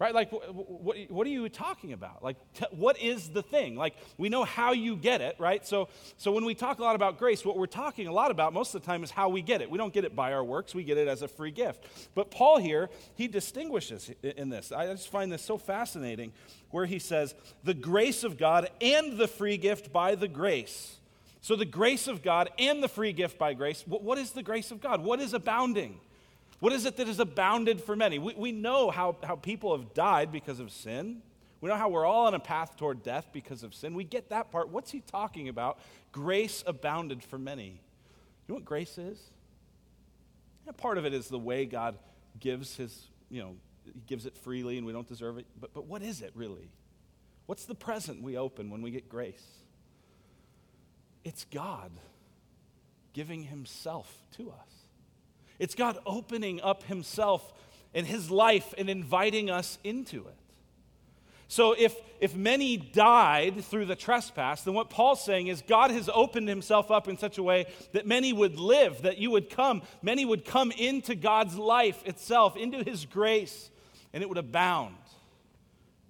Right? 0.00 0.14
Like, 0.14 0.30
what, 0.30 0.96
what 1.10 1.26
are 1.26 1.30
you 1.30 1.48
talking 1.50 1.92
about? 1.92 2.24
Like, 2.24 2.36
t- 2.54 2.64
what 2.70 2.98
is 2.98 3.28
the 3.28 3.42
thing? 3.42 3.76
Like, 3.76 3.94
we 4.16 4.30
know 4.30 4.44
how 4.44 4.72
you 4.72 4.96
get 4.96 5.20
it, 5.20 5.36
right? 5.38 5.64
So, 5.64 5.88
so 6.16 6.32
when 6.32 6.46
we 6.46 6.54
talk 6.54 6.78
a 6.78 6.82
lot 6.82 6.96
about 6.96 7.18
grace, 7.18 7.44
what 7.44 7.58
we're 7.58 7.66
talking 7.66 8.06
a 8.06 8.12
lot 8.12 8.30
about 8.30 8.54
most 8.54 8.74
of 8.74 8.80
the 8.80 8.86
time 8.86 9.04
is 9.04 9.10
how 9.10 9.28
we 9.28 9.42
get 9.42 9.60
it. 9.60 9.70
We 9.70 9.76
don't 9.76 9.92
get 9.92 10.06
it 10.06 10.16
by 10.16 10.32
our 10.32 10.42
works, 10.42 10.74
we 10.74 10.84
get 10.84 10.96
it 10.96 11.06
as 11.06 11.20
a 11.20 11.28
free 11.28 11.50
gift. 11.50 11.84
But 12.14 12.30
Paul 12.30 12.56
here, 12.56 12.88
he 13.14 13.28
distinguishes 13.28 14.10
in 14.22 14.48
this. 14.48 14.72
I 14.72 14.86
just 14.86 15.10
find 15.10 15.30
this 15.30 15.42
so 15.42 15.58
fascinating 15.58 16.32
where 16.70 16.86
he 16.86 16.98
says, 16.98 17.34
the 17.62 17.74
grace 17.74 18.24
of 18.24 18.38
God 18.38 18.70
and 18.80 19.18
the 19.18 19.28
free 19.28 19.58
gift 19.58 19.92
by 19.92 20.14
the 20.14 20.28
grace. 20.28 20.96
So, 21.42 21.56
the 21.56 21.64
grace 21.64 22.06
of 22.06 22.22
God 22.22 22.50
and 22.58 22.82
the 22.82 22.88
free 22.88 23.12
gift 23.12 23.38
by 23.38 23.54
grace. 23.54 23.82
what, 23.86 24.02
what 24.02 24.18
is 24.18 24.32
the 24.32 24.42
grace 24.42 24.70
of 24.70 24.80
God? 24.80 25.02
What 25.02 25.20
is 25.20 25.32
abounding? 25.32 25.98
What 26.60 26.72
is 26.74 26.84
it 26.84 26.96
that 26.98 27.06
has 27.06 27.18
abounded 27.18 27.82
for 27.82 27.96
many? 27.96 28.18
We, 28.18 28.34
we 28.34 28.52
know 28.52 28.90
how, 28.90 29.16
how 29.24 29.36
people 29.36 29.76
have 29.76 29.94
died 29.94 30.30
because 30.30 30.60
of 30.60 30.70
sin. 30.70 31.22
We 31.60 31.68
know 31.68 31.76
how 31.76 31.88
we're 31.88 32.06
all 32.06 32.26
on 32.26 32.34
a 32.34 32.40
path 32.40 32.76
toward 32.76 33.02
death 33.02 33.28
because 33.32 33.62
of 33.62 33.74
sin. 33.74 33.94
We 33.94 34.04
get 34.04 34.28
that 34.28 34.50
part. 34.50 34.68
What's 34.68 34.90
he 34.90 35.00
talking 35.00 35.48
about? 35.48 35.78
Grace 36.12 36.62
abounded 36.66 37.22
for 37.22 37.38
many. 37.38 37.80
You 38.46 38.48
know 38.48 38.54
what 38.54 38.64
grace 38.64 38.98
is? 38.98 39.18
Yeah, 40.66 40.72
part 40.72 40.98
of 40.98 41.04
it 41.04 41.14
is 41.14 41.28
the 41.28 41.38
way 41.38 41.64
God 41.64 41.98
gives 42.38 42.76
his, 42.76 43.08
you 43.30 43.42
know, 43.42 43.56
he 43.84 43.92
gives 44.06 44.26
it 44.26 44.36
freely 44.36 44.76
and 44.76 44.86
we 44.86 44.92
don't 44.92 45.08
deserve 45.08 45.38
it. 45.38 45.46
But, 45.58 45.72
but 45.72 45.86
what 45.86 46.02
is 46.02 46.20
it 46.20 46.32
really? 46.34 46.70
What's 47.46 47.64
the 47.64 47.74
present 47.74 48.22
we 48.22 48.36
open 48.36 48.70
when 48.70 48.82
we 48.82 48.90
get 48.90 49.08
grace? 49.08 49.44
It's 51.24 51.46
God 51.46 51.90
giving 53.12 53.42
himself 53.42 54.12
to 54.36 54.50
us. 54.50 54.79
It's 55.60 55.76
God 55.76 55.98
opening 56.04 56.60
up 56.60 56.82
Himself 56.82 57.52
and 57.94 58.04
His 58.04 58.30
life 58.30 58.74
and 58.76 58.90
inviting 58.90 59.48
us 59.50 59.78
into 59.84 60.26
it. 60.26 60.34
So 61.50 61.74
if, 61.76 61.96
if 62.20 62.36
many 62.36 62.76
died 62.76 63.64
through 63.64 63.86
the 63.86 63.96
trespass, 63.96 64.62
then 64.62 64.72
what 64.72 64.88
Paul's 64.88 65.24
saying 65.24 65.48
is 65.48 65.62
God 65.62 65.90
has 65.90 66.08
opened 66.08 66.48
himself 66.48 66.92
up 66.92 67.08
in 67.08 67.18
such 67.18 67.38
a 67.38 67.42
way 67.42 67.66
that 67.90 68.06
many 68.06 68.32
would 68.32 68.60
live, 68.60 69.02
that 69.02 69.18
you 69.18 69.32
would 69.32 69.50
come, 69.50 69.82
many 70.00 70.24
would 70.24 70.44
come 70.44 70.70
into 70.70 71.16
God's 71.16 71.56
life 71.56 72.06
itself, 72.06 72.56
into 72.56 72.84
his 72.84 73.04
grace, 73.04 73.68
and 74.12 74.22
it 74.22 74.28
would 74.28 74.38
abound. 74.38 74.94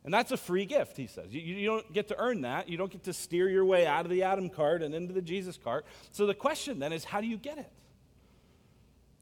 And 0.05 0.13
that's 0.13 0.31
a 0.31 0.37
free 0.37 0.67
gift, 0.67 0.99
he 0.99 1.07
says. 1.07 1.33
You, 1.33 1.41
you 1.41 1.67
don't 1.67 1.91
get 1.91 2.09
to 2.09 2.19
earn 2.19 2.43
that. 2.43 2.69
You 2.69 2.77
don't 2.77 2.93
get 2.93 3.05
to 3.05 3.15
steer 3.15 3.49
your 3.49 3.65
way 3.65 3.87
out 3.87 4.05
of 4.05 4.11
the 4.11 4.25
Adam 4.25 4.51
cart 4.51 4.83
and 4.83 4.95
into 4.95 5.15
the 5.15 5.23
Jesus 5.23 5.57
cart. 5.57 5.87
So 6.13 6.27
the 6.27 6.35
question 6.35 6.81
then 6.81 6.93
is 6.93 7.05
how 7.05 7.23
do 7.23 7.27
you 7.27 7.39
get 7.39 7.57
it? 7.57 7.71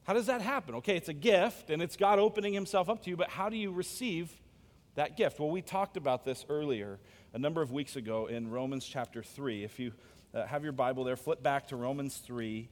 How 0.03 0.13
does 0.13 0.25
that 0.27 0.41
happen? 0.41 0.75
Okay, 0.75 0.95
it's 0.95 1.09
a 1.09 1.13
gift 1.13 1.69
and 1.69 1.81
it's 1.81 1.95
God 1.95 2.19
opening 2.19 2.53
himself 2.53 2.89
up 2.89 3.03
to 3.03 3.09
you, 3.09 3.17
but 3.17 3.29
how 3.29 3.49
do 3.49 3.57
you 3.57 3.71
receive 3.71 4.31
that 4.95 5.17
gift? 5.17 5.39
Well, 5.39 5.49
we 5.49 5.61
talked 5.61 5.97
about 5.97 6.25
this 6.25 6.45
earlier 6.49 6.99
a 7.33 7.39
number 7.39 7.61
of 7.61 7.71
weeks 7.71 7.95
ago 7.95 8.27
in 8.27 8.49
Romans 8.49 8.85
chapter 8.85 9.21
3. 9.21 9.63
If 9.63 9.79
you 9.79 9.93
uh, 10.33 10.45
have 10.45 10.63
your 10.63 10.71
Bible 10.73 11.03
there, 11.03 11.15
flip 11.15 11.43
back 11.43 11.67
to 11.67 11.75
Romans 11.75 12.17
3, 12.17 12.69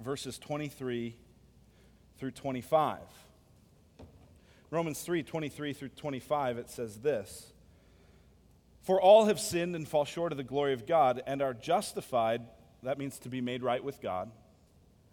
verses 0.00 0.38
23 0.38 1.16
through 2.18 2.30
25. 2.30 2.98
Romans 4.70 5.02
3, 5.02 5.22
23 5.22 5.72
through 5.74 5.88
25, 5.90 6.56
it 6.56 6.70
says 6.70 6.96
this 7.00 7.52
For 8.80 9.00
all 9.00 9.26
have 9.26 9.38
sinned 9.38 9.76
and 9.76 9.86
fall 9.86 10.06
short 10.06 10.32
of 10.32 10.38
the 10.38 10.44
glory 10.44 10.72
of 10.72 10.86
God 10.86 11.22
and 11.26 11.42
are 11.42 11.52
justified, 11.52 12.42
that 12.82 12.98
means 12.98 13.18
to 13.20 13.28
be 13.28 13.40
made 13.42 13.62
right 13.62 13.84
with 13.84 14.00
God 14.00 14.30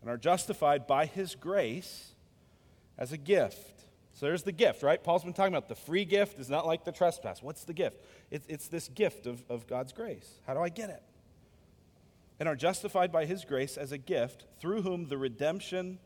and 0.01 0.09
are 0.09 0.17
justified 0.17 0.87
by 0.87 1.05
his 1.05 1.35
grace 1.35 2.13
as 2.97 3.11
a 3.11 3.17
gift. 3.17 3.79
So 4.13 4.25
there's 4.25 4.43
the 4.43 4.51
gift, 4.51 4.83
right? 4.83 5.01
Paul's 5.01 5.23
been 5.23 5.33
talking 5.33 5.53
about 5.53 5.69
the 5.69 5.75
free 5.75 6.05
gift 6.05 6.39
is 6.39 6.49
not 6.49 6.65
like 6.65 6.83
the 6.83 6.91
trespass. 6.91 7.41
What's 7.41 7.63
the 7.63 7.73
gift? 7.73 8.03
It's, 8.29 8.45
it's 8.47 8.67
this 8.67 8.89
gift 8.89 9.27
of, 9.27 9.43
of 9.49 9.67
God's 9.67 9.93
grace. 9.93 10.29
How 10.45 10.53
do 10.53 10.59
I 10.59 10.69
get 10.69 10.89
it? 10.89 11.01
And 12.39 12.49
are 12.49 12.55
justified 12.55 13.11
by 13.11 13.25
his 13.25 13.45
grace 13.45 13.77
as 13.77 13.91
a 13.91 13.97
gift, 13.97 14.45
through 14.59 14.81
whom 14.81 15.07
the 15.07 15.17
redemption 15.17 15.99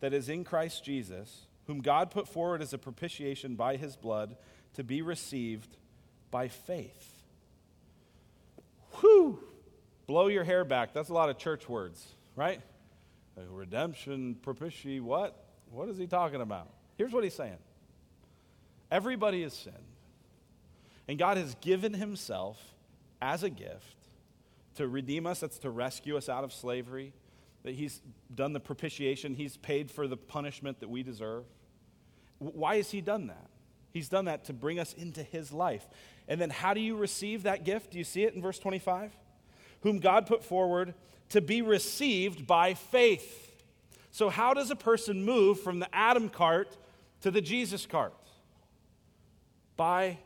that 0.00 0.14
is 0.14 0.28
in 0.28 0.44
Christ 0.44 0.84
Jesus, 0.84 1.46
whom 1.66 1.80
God 1.80 2.10
put 2.10 2.28
forward 2.28 2.62
as 2.62 2.72
a 2.72 2.78
propitiation 2.78 3.54
by 3.54 3.76
his 3.76 3.96
blood, 3.96 4.36
to 4.74 4.84
be 4.84 5.02
received 5.02 5.76
by 6.30 6.48
faith. 6.48 7.22
Whew! 9.00 9.42
Blow 10.06 10.28
your 10.28 10.44
hair 10.44 10.64
back. 10.64 10.94
That's 10.94 11.10
a 11.10 11.14
lot 11.14 11.28
of 11.28 11.36
church 11.36 11.68
words, 11.68 12.06
right? 12.34 12.62
Redemption, 13.50 14.36
propitiation, 14.42 15.04
what? 15.04 15.44
What 15.70 15.88
is 15.88 15.98
he 15.98 16.06
talking 16.06 16.40
about? 16.40 16.68
Here's 16.96 17.12
what 17.12 17.24
he's 17.24 17.34
saying 17.34 17.58
Everybody 18.90 19.42
has 19.42 19.52
sinned, 19.54 19.76
and 21.06 21.18
God 21.18 21.36
has 21.36 21.54
given 21.60 21.94
himself 21.94 22.74
as 23.20 23.42
a 23.42 23.50
gift 23.50 23.96
to 24.76 24.86
redeem 24.86 25.26
us, 25.26 25.40
that's 25.40 25.58
to 25.58 25.70
rescue 25.70 26.16
us 26.16 26.28
out 26.28 26.44
of 26.44 26.52
slavery, 26.52 27.12
that 27.64 27.74
he's 27.74 28.00
done 28.34 28.52
the 28.52 28.60
propitiation, 28.60 29.34
he's 29.34 29.56
paid 29.56 29.90
for 29.90 30.06
the 30.06 30.16
punishment 30.16 30.80
that 30.80 30.88
we 30.88 31.02
deserve. 31.02 31.44
Why 32.38 32.76
has 32.76 32.90
he 32.90 33.00
done 33.00 33.26
that? 33.26 33.50
He's 33.92 34.08
done 34.08 34.26
that 34.26 34.44
to 34.44 34.52
bring 34.52 34.78
us 34.78 34.92
into 34.92 35.22
his 35.22 35.52
life. 35.52 35.88
And 36.28 36.40
then 36.40 36.50
how 36.50 36.74
do 36.74 36.80
you 36.80 36.96
receive 36.96 37.42
that 37.42 37.64
gift? 37.64 37.90
Do 37.90 37.98
you 37.98 38.04
see 38.04 38.22
it 38.22 38.34
in 38.34 38.42
verse 38.42 38.58
25? 38.58 39.10
Whom 39.80 39.98
God 39.98 40.26
put 40.26 40.44
forward 40.44 40.94
to 41.30 41.40
be 41.40 41.62
received 41.62 42.46
by 42.46 42.74
faith. 42.74 43.62
So, 44.10 44.28
how 44.28 44.54
does 44.54 44.70
a 44.70 44.76
person 44.76 45.24
move 45.24 45.60
from 45.60 45.78
the 45.78 45.94
Adam 45.94 46.28
cart 46.28 46.76
to 47.20 47.30
the 47.30 47.40
Jesus 47.40 47.86
cart? 47.86 48.14
By 49.76 50.18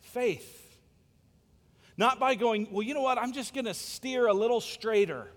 faith. 0.00 0.78
Not 1.96 2.18
by 2.18 2.34
going, 2.34 2.68
well, 2.70 2.82
you 2.82 2.94
know 2.94 3.02
what, 3.02 3.18
I'm 3.18 3.32
just 3.32 3.54
going 3.54 3.64
to 3.64 3.74
steer 3.74 4.26
a 4.26 4.34
little 4.34 4.60
straighter 4.60 5.28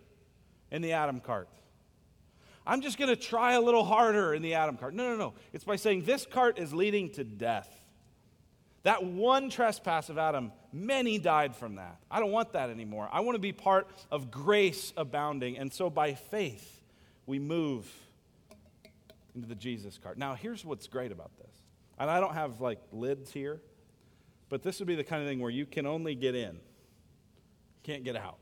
in 0.72 0.82
the 0.82 0.94
Adam 0.94 1.20
cart. 1.20 1.50
I'm 2.68 2.82
just 2.82 2.98
going 2.98 3.10
to 3.10 3.16
try 3.16 3.54
a 3.54 3.62
little 3.62 3.84
harder 3.84 4.34
in 4.34 4.42
the 4.42 4.54
Adam 4.54 4.78
cart. 4.78 4.94
No, 4.94 5.10
no, 5.10 5.16
no. 5.16 5.34
It's 5.54 5.64
by 5.64 5.78
saying 5.78 6.04
this 6.04 6.26
cart 6.26 6.60
is 6.60 6.74
leading 6.74 7.10
to 7.12 7.24
death. 7.24 7.70
That 8.84 9.04
one 9.04 9.50
trespass 9.50 10.10
of 10.10 10.18
Adam, 10.18 10.52
many 10.72 11.18
died 11.18 11.56
from 11.56 11.76
that. 11.76 12.00
I 12.10 12.20
don't 12.20 12.32
want 12.32 12.54
that 12.54 12.70
anymore. 12.70 13.10
I 13.12 13.22
want 13.22 13.36
to 13.36 13.40
be 13.40 13.52
part 13.52 13.88
of 14.12 14.32
grace 14.32 14.94
abounding. 14.98 15.58
And 15.58 15.72
so 15.72 15.90
by 15.90 16.14
faith, 16.14 16.82
we 17.26 17.40
move 17.40 17.92
into 19.36 19.48
the 19.48 19.56
Jesus 19.56 19.98
cart. 19.98 20.18
Now, 20.18 20.36
here's 20.36 20.66
what's 20.66 20.88
great 20.88 21.12
about 21.12 21.32
this. 21.38 21.52
And 21.98 22.10
I 22.10 22.20
don't 22.20 22.34
have 22.34 22.62
like 22.62 22.80
lids 22.92 23.32
here, 23.32 23.62
but 24.50 24.64
this 24.64 24.80
would 24.80 24.88
be 24.88 24.96
the 24.96 25.04
kind 25.04 25.22
of 25.22 25.28
thing 25.28 25.40
where 25.40 25.52
you 25.52 25.66
can 25.66 25.86
only 25.86 26.16
get 26.16 26.36
in, 26.36 26.60
can't 27.84 28.04
get 28.04 28.16
out. 28.16 28.38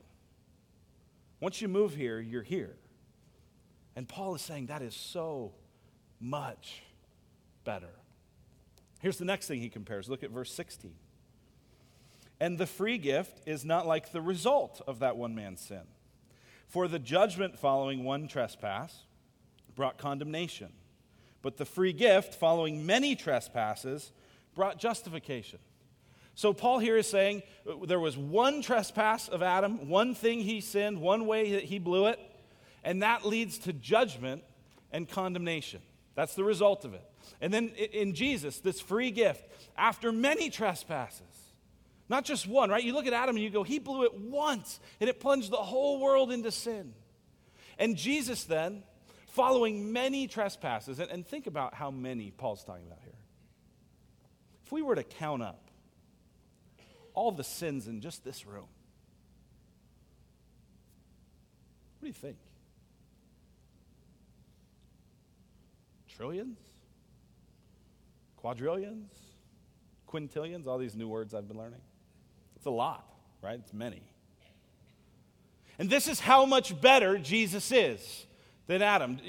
Once 1.40 1.62
you 1.62 1.68
move 1.68 1.96
here, 1.96 2.20
you're 2.20 2.44
here. 2.44 2.78
And 3.96 4.08
Paul 4.08 4.36
is 4.36 4.42
saying 4.42 4.68
that 4.68 4.82
is 4.82 4.96
so 4.96 5.54
much 6.20 6.84
better. 7.64 7.94
Here's 9.02 9.18
the 9.18 9.26
next 9.26 9.48
thing 9.48 9.60
he 9.60 9.70
compares. 9.70 10.10
Look 10.10 10.24
at 10.24 10.32
verse 10.32 10.52
16. 10.54 10.94
And 12.40 12.58
the 12.58 12.68
free 12.68 12.98
gift 12.98 13.42
is 13.46 13.66
not 13.66 13.88
like 13.88 14.12
the 14.12 14.22
result 14.22 14.82
of 14.88 15.00
that 15.00 15.18
one 15.18 15.34
man's 15.36 15.62
sin. 15.62 15.82
For 16.68 16.88
the 16.88 17.00
judgment 17.00 17.58
following 17.58 18.04
one 18.04 18.28
trespass 18.28 19.06
brought 19.76 19.98
condemnation, 19.98 20.74
but 21.42 21.58
the 21.58 21.66
free 21.66 21.94
gift 21.94 22.36
following 22.36 22.86
many 22.86 23.16
trespasses 23.16 24.12
brought 24.54 24.78
justification. 24.78 25.60
So, 26.36 26.54
Paul 26.54 26.78
here 26.78 26.98
is 26.98 27.08
saying 27.08 27.42
uh, 27.68 27.86
there 27.86 28.00
was 28.00 28.16
one 28.16 28.62
trespass 28.62 29.28
of 29.28 29.42
Adam, 29.42 29.90
one 29.90 30.14
thing 30.14 30.42
he 30.42 30.62
sinned, 30.62 31.02
one 31.02 31.26
way 31.26 31.54
that 31.54 31.64
he 31.64 31.80
blew 31.80 32.08
it, 32.08 32.20
and 32.84 33.02
that 33.02 33.26
leads 33.26 33.58
to 33.60 33.74
judgment 33.74 34.44
and 34.92 35.10
condemnation. 35.10 35.82
That's 36.14 36.36
the 36.36 36.44
result 36.44 36.86
of 36.86 36.94
it. 36.94 37.04
And 37.42 37.54
then 37.54 37.70
in 37.70 38.14
Jesus, 38.14 38.60
this 38.60 38.80
free 38.80 39.10
gift, 39.10 39.44
after 39.78 40.12
many 40.12 40.50
trespasses, 40.50 41.22
not 42.10 42.26
just 42.26 42.48
one, 42.48 42.70
right? 42.70 42.84
You 42.84 42.94
look 42.94 43.06
at 43.06 43.14
Adam 43.14 43.36
and 43.36 43.44
you 43.44 43.50
go, 43.50 43.64
he 43.64 43.80
blew 43.80 44.04
it 44.04 44.14
once, 44.14 44.80
and 45.00 45.10
it 45.10 45.20
plunged 45.20 45.52
the 45.52 45.58
whole 45.58 46.00
world 46.00 46.32
into 46.32 46.52
sin. 46.52 46.94
And 47.78 47.96
Jesus 47.96 48.46
then, 48.46 48.84
following 49.28 49.92
many 49.92 50.28
trespasses, 50.28 51.00
and, 51.00 51.12
and 51.12 51.26
think 51.26 51.48
about 51.48 51.74
how 51.74 51.92
many 51.92 52.32
Paul's 52.32 52.64
talking 52.64 52.86
about 52.86 53.00
here. 53.04 53.14
If 54.66 54.72
we 54.72 54.82
were 54.82 54.96
to 54.96 55.04
count 55.04 55.44
up 55.44 55.70
all 57.14 57.32
the 57.32 57.44
sins 57.44 57.88
in 57.88 58.02
just 58.02 58.24
this 58.24 58.46
room, 58.46 58.68
what 62.00 62.02
do 62.02 62.08
you 62.08 62.14
think? 62.14 62.38
trillions, 66.18 66.58
quadrillions, 68.38 69.12
quintillions, 70.12 70.66
all 70.66 70.80
these 70.80 70.96
new 70.96 71.08
words 71.08 71.34
I've 71.34 71.48
been 71.48 71.58
learning. 71.58 71.82
It's 72.58 72.66
a 72.66 72.72
lot, 72.72 73.08
right? 73.44 73.60
It's 73.60 73.72
many. 73.72 74.02
And 75.78 75.92
this 75.92 76.08
is 76.08 76.20
how 76.20 76.44
much 76.44 76.82
better 76.82 77.20
Jesus 77.20 77.72
is 77.72 78.26
than 78.66 78.82
Adam. 78.82 79.20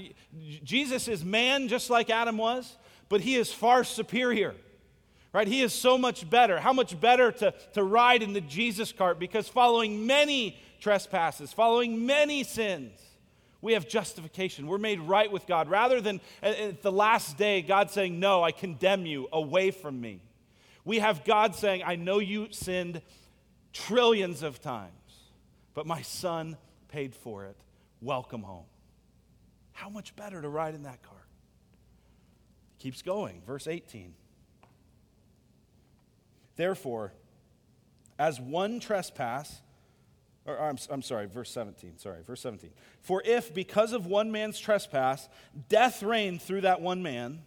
Jesus 0.65 1.09
is 1.09 1.23
man 1.23 1.69
just 1.69 1.91
like 1.91 2.09
Adam 2.09 2.39
was, 2.39 2.79
but 3.11 3.21
he 3.21 3.35
is 3.35 3.53
far 3.53 3.85
superior. 3.85 4.55
Right? 5.31 5.47
He 5.47 5.61
is 5.61 5.75
so 5.75 5.99
much 5.99 6.29
better. 6.31 6.59
How 6.59 6.73
much 6.73 6.99
better 6.99 7.31
to, 7.33 7.53
to 7.75 7.85
ride 7.85 8.23
in 8.23 8.33
the 8.33 8.41
Jesus 8.41 8.93
cart 8.93 9.19
because 9.19 9.47
following 9.47 10.07
many 10.07 10.59
trespasses, 10.81 11.53
following 11.53 12.07
many 12.07 12.45
sins, 12.45 12.99
we 13.61 13.75
have 13.75 13.87
justification. 13.87 14.67
We're 14.69 14.79
made 14.79 15.01
right 15.01 15.31
with 15.31 15.47
God. 15.47 15.69
Rather 15.69 16.01
than 16.01 16.23
at 16.43 16.81
the 16.81 16.91
last 16.91 17.37
day, 17.37 17.61
God 17.61 17.91
saying, 17.91 18.19
No, 18.19 18.43
I 18.43 18.53
condemn 18.53 19.05
you 19.05 19.29
away 19.31 19.71
from 19.71 20.01
me. 20.01 20.23
We 20.89 21.01
have 21.01 21.23
God 21.23 21.55
saying, 21.55 21.83
I 21.85 21.97
know 21.97 22.19
you 22.19 22.49
sinned 22.51 23.03
trillions 23.75 24.43
of 24.43 24.63
times, 24.63 24.95
but 25.75 25.87
my 25.87 26.01
son 26.01 26.57
paid 26.89 27.15
for 27.15 27.45
it. 27.45 27.59
Welcome 28.01 28.43
home. 28.43 28.65
How 29.73 29.91
much 29.91 30.17
better 30.17 30.41
to 30.41 30.49
ride 30.49 30.75
in 30.75 30.85
that 30.85 31.03
car? 31.03 31.27
Keeps 32.79 33.03
going. 33.03 33.43
Verse 33.47 33.67
18. 33.67 34.15
Therefore, 36.57 37.13
as 38.19 38.41
one 38.41 38.81
trespass, 38.81 39.61
or 40.47 40.59
I'm, 40.59 40.79
I'm 40.89 41.03
sorry, 41.03 41.27
verse 41.27 41.51
17, 41.51 41.99
sorry, 41.99 42.23
verse 42.23 42.41
17. 42.41 42.71
For 43.03 43.23
if, 43.27 43.53
because 43.53 43.93
of 43.93 44.07
one 44.07 44.33
man's 44.33 44.59
trespass, 44.59 45.29
death 45.69 46.03
reigned 46.03 46.41
through 46.41 46.63
that 46.63 46.81
one 46.81 47.03
man, 47.03 47.43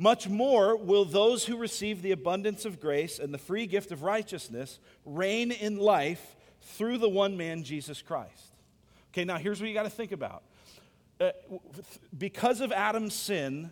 much 0.00 0.30
more 0.30 0.76
will 0.76 1.04
those 1.04 1.44
who 1.44 1.58
receive 1.58 2.00
the 2.00 2.10
abundance 2.10 2.64
of 2.64 2.80
grace 2.80 3.18
and 3.18 3.34
the 3.34 3.38
free 3.38 3.66
gift 3.66 3.92
of 3.92 4.02
righteousness 4.02 4.78
reign 5.04 5.52
in 5.52 5.76
life 5.76 6.36
through 6.62 6.96
the 6.96 7.08
one 7.08 7.36
man, 7.36 7.62
Jesus 7.64 8.00
Christ. 8.00 8.54
Okay, 9.12 9.26
now 9.26 9.36
here's 9.36 9.60
what 9.60 9.68
you 9.68 9.74
got 9.74 9.82
to 9.82 9.90
think 9.90 10.12
about. 10.12 10.42
Uh, 11.20 11.32
because 12.16 12.62
of 12.62 12.72
Adam's 12.72 13.12
sin, 13.12 13.70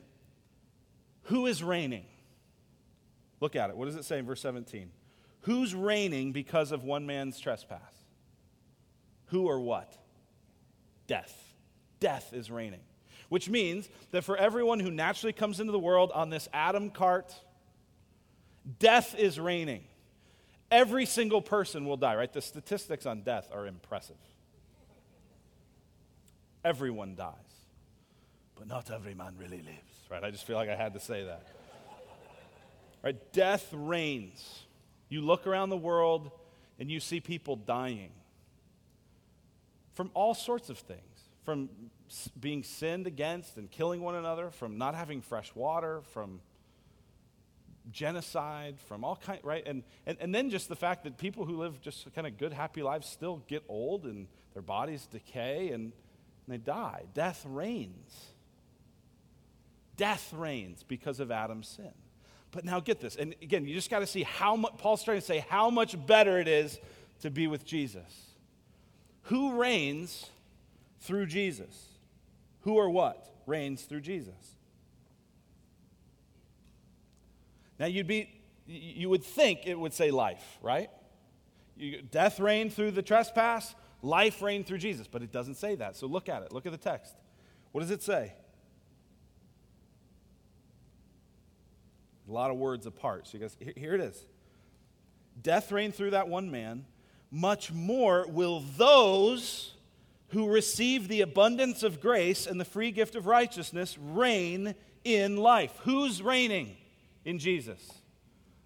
who 1.23 1.47
is 1.47 1.65
reigning? 1.65 2.05
Look 3.41 3.57
at 3.57 3.71
it. 3.71 3.77
What 3.79 3.87
does 3.87 3.97
it 3.97 4.05
say 4.05 4.19
in 4.19 4.27
verse 4.27 4.43
17? 4.43 4.91
Who's 5.43 5.75
reigning 5.75 6.33
because 6.33 6.73
of 6.73 6.85
one 6.85 7.07
man's 7.07 7.41
trespass? 7.41 7.81
Who 9.29 9.47
or 9.47 9.61
what? 9.61 9.97
Death. 11.07 11.55
Death 12.01 12.35
is 12.35 12.51
reigning. 12.51 12.81
Which 13.29 13.49
means 13.49 13.89
that 14.11 14.25
for 14.25 14.37
everyone 14.37 14.81
who 14.81 14.91
naturally 14.91 15.33
comes 15.33 15.61
into 15.61 15.73
the 15.73 15.79
world 15.79 16.11
on 16.15 16.31
this 16.31 16.49
Adam 16.53 16.91
cart, 16.91 17.35
death 18.79 19.15
is 19.19 19.39
reigning. 19.39 19.85
Every 20.71 21.07
single 21.07 21.43
person 21.43 21.85
will 21.85 21.97
die, 21.97 22.15
right? 22.15 22.33
The 22.33 22.41
statistics 22.41 23.07
on 23.07 23.23
death 23.23 23.49
are 23.53 23.67
impressive. 23.67 24.17
Everyone 26.65 27.15
dies, 27.15 27.33
but 28.57 28.67
not 28.67 28.91
every 28.91 29.15
man 29.15 29.35
really 29.39 29.59
lives, 29.59 30.11
right? 30.11 30.23
I 30.23 30.31
just 30.31 30.47
feel 30.47 30.57
like 30.57 30.69
I 30.69 30.77
had 30.77 30.95
to 30.95 31.01
say 31.01 31.25
that. 31.25 31.47
Right? 33.03 33.33
Death 33.33 33.69
reigns. 33.73 34.65
You 35.09 35.21
look 35.21 35.47
around 35.47 35.71
the 35.71 35.77
world 35.77 36.31
and 36.79 36.91
you 36.91 37.01
see 37.01 37.21
people 37.21 37.57
dying 37.57 38.11
from 39.95 40.11
all 40.15 40.35
sorts 40.35 40.69
of 40.69 40.79
things 40.79 41.01
from 41.45 41.69
being 42.41 42.63
sinned 42.63 43.07
against 43.07 43.57
and 43.57 43.71
killing 43.71 44.01
one 44.01 44.15
another, 44.15 44.51
from 44.51 44.79
not 44.79 44.95
having 44.95 45.21
fresh 45.21 45.55
water, 45.55 46.03
from 46.13 46.41
genocide, 47.91 48.77
from 48.87 49.05
all 49.05 49.17
kind, 49.17 49.41
right? 49.43 49.67
And, 49.67 49.83
and, 50.07 50.19
and 50.21 50.35
then 50.35 50.51
just 50.51 50.69
the 50.69 50.77
fact 50.77 51.05
that 51.05 51.19
people 51.19 51.45
who 51.45 51.57
live 51.57 51.81
just 51.81 52.13
kind 52.15 52.27
of 52.27 52.39
good, 52.39 52.53
happy 52.53 52.83
lives 52.83 53.09
still 53.09 53.43
get 53.47 53.65
old 53.69 54.05
and 54.05 54.27
their 54.53 54.63
bodies 54.63 55.07
decay 55.07 55.69
and, 55.69 55.85
and 55.85 55.93
they 56.49 56.59
die. 56.59 57.05
Death 57.15 57.45
reigns. 57.49 58.33
Death 59.97 60.33
reigns 60.33 60.83
because 60.83 61.21
of 61.21 61.31
Adam's 61.31 61.69
sin. 61.69 61.93
But 62.51 62.65
now 62.65 62.81
get 62.81 63.01
this. 63.01 63.17
And 63.17 63.35
again, 63.43 63.67
you 63.67 63.75
just 63.75 63.91
got 63.91 63.99
to 63.99 64.07
see 64.07 64.23
how 64.23 64.57
much, 64.57 64.79
Paul's 64.79 65.05
trying 65.05 65.21
to 65.21 65.27
say 65.27 65.45
how 65.49 65.71
much 65.71 65.95
better 66.07 66.39
it 66.39 66.49
is 66.49 66.79
to 67.21 67.31
be 67.31 67.47
with 67.47 67.65
Jesus. 67.65 68.27
Who 69.25 69.61
reigns 69.61 70.31
through 71.01 71.27
Jesus? 71.27 71.98
Who 72.61 72.75
or 72.75 72.91
what 72.91 73.33
reigns 73.47 73.83
through 73.83 74.01
Jesus? 74.01 74.57
Now 77.79 77.87
you'd 77.87 78.07
be 78.07 78.35
you 78.67 79.09
would 79.09 79.25
think 79.25 79.67
it 79.67 79.79
would 79.79 79.95
say 79.95 80.11
life, 80.11 80.59
right? 80.61 80.91
You, 81.77 82.03
death 82.03 82.39
reigned 82.39 82.75
through 82.75 82.91
the 82.91 83.03
trespass, 83.03 83.75
life 84.03 84.43
reigned 84.43 84.67
through 84.67 84.79
Jesus, 84.79 85.07
but 85.07 85.23
it 85.23 85.33
doesn't 85.33 85.55
say 85.55 85.75
that. 85.77 85.97
So 85.97 86.07
look 86.07 86.29
at 86.29 86.43
it. 86.43 86.53
Look 86.53 86.67
at 86.67 86.73
the 86.73 86.79
text. 86.79 87.15
What 87.73 87.81
does 87.81 87.91
it 87.91 88.03
say? 88.03 88.35
A 92.29 92.33
lot 92.33 92.51
of 92.51 92.59
words 92.59 92.85
apart. 92.85 93.27
So 93.27 93.39
you 93.39 93.73
here 93.75 93.95
it 93.95 94.01
is. 94.01 94.27
Death 95.41 95.73
reigned 95.73 95.95
through 95.95 96.11
that 96.11 96.29
one 96.29 96.51
man. 96.51 96.85
Much 97.31 97.73
more 97.73 98.27
will 98.29 98.61
those 98.77 99.75
who 100.29 100.49
receive 100.49 101.09
the 101.09 101.21
abundance 101.21 101.83
of 101.83 102.01
grace 102.01 102.47
and 102.47 102.61
the 102.61 102.65
free 102.65 102.91
gift 102.91 103.15
of 103.15 103.27
righteousness 103.27 103.97
reign 103.99 104.75
in 105.05 105.37
life. 105.37 105.73
Who's 105.83 106.23
reigning 106.23 106.77
in 107.25 107.39
Jesus? 107.39 107.81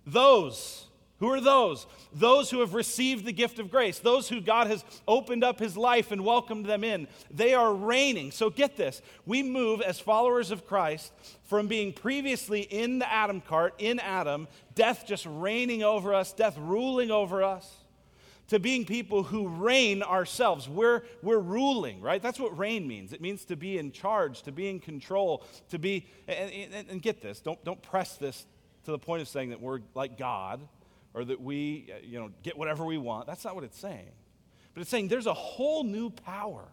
Those. 0.07 0.87
Who 1.23 1.31
are 1.31 1.41
those? 1.41 1.87
Those 2.13 2.51
who 2.51 2.59
have 2.61 2.75
received 2.75 3.25
the 3.25 3.33
gift 3.33 3.61
of 3.61 3.71
grace, 3.71 4.01
those 4.01 4.29
who 4.29 4.41
God 4.41 4.67
has 4.67 4.85
opened 5.07 5.45
up 5.45 5.61
his 5.61 5.77
life 5.77 6.11
and 6.11 6.25
welcomed 6.25 6.67
them 6.67 6.83
in. 6.83 7.07
They 7.31 7.55
are 7.55 7.73
reigning. 7.73 8.33
So 8.33 8.51
get 8.51 8.77
this 8.77 9.01
we 9.25 9.45
move 9.45 9.81
as 9.83 10.01
followers 10.01 10.51
of 10.51 10.67
Christ 10.67 11.13
from 11.45 11.69
being 11.69 11.93
previously 11.93 12.63
in 12.63 12.99
the 12.99 13.09
Adam 13.11 13.41
cart, 13.41 13.75
in 13.79 14.01
Adam, 14.01 14.49
death 14.75 15.05
just 15.07 15.25
reigning 15.27 15.85
over 15.85 16.13
us, 16.13 16.33
death 16.33 16.59
ruling 16.59 17.13
over 17.13 17.45
us, 17.45 17.82
to 18.49 18.59
being 18.59 18.85
people 18.85 19.23
who 19.23 19.49
reign 19.49 20.03
ourselves. 20.03 20.69
We're, 20.69 21.03
we're 21.23 21.39
ruling, 21.39 22.01
right? 22.01 22.21
That's 22.21 22.39
what 22.39 22.57
reign 22.57 22.87
means. 22.87 23.13
It 23.13 23.21
means 23.21 23.45
to 23.47 23.57
be 23.57 23.79
in 23.79 23.93
charge, 23.93 24.43
to 24.43 24.53
be 24.53 24.69
in 24.69 24.81
control, 24.81 25.45
to 25.71 25.79
be, 25.79 26.07
and, 26.29 26.51
and, 26.51 26.91
and 26.91 27.03
get 27.03 27.23
this, 27.23 27.41
don't, 27.41 27.63
don't 27.65 27.81
press 27.83 28.17
this 28.17 28.47
to 28.85 28.91
the 28.91 28.99
point 28.99 29.23
of 29.23 29.29
saying 29.29 29.51
that 29.51 29.61
we're 29.61 29.81
like 29.95 30.19
God 30.19 30.61
or 31.15 31.25
that 31.25 31.41
we, 31.41 31.91
uh, 31.93 31.99
you 32.03 32.19
know, 32.19 32.31
get 32.43 32.57
whatever 32.57 32.85
we 32.85 32.99
want. 32.99 33.27
That's 33.27 33.45
not 33.45 33.55
what 33.55 33.65
it's 33.65 33.79
saying. 33.79 34.11
But 34.75 34.81
it's 34.83 34.91
saying 34.91 35.09
there's 35.09 35.27
a 35.27 35.35
whole 35.35 35.85
new 35.85 36.11
power. 36.11 36.65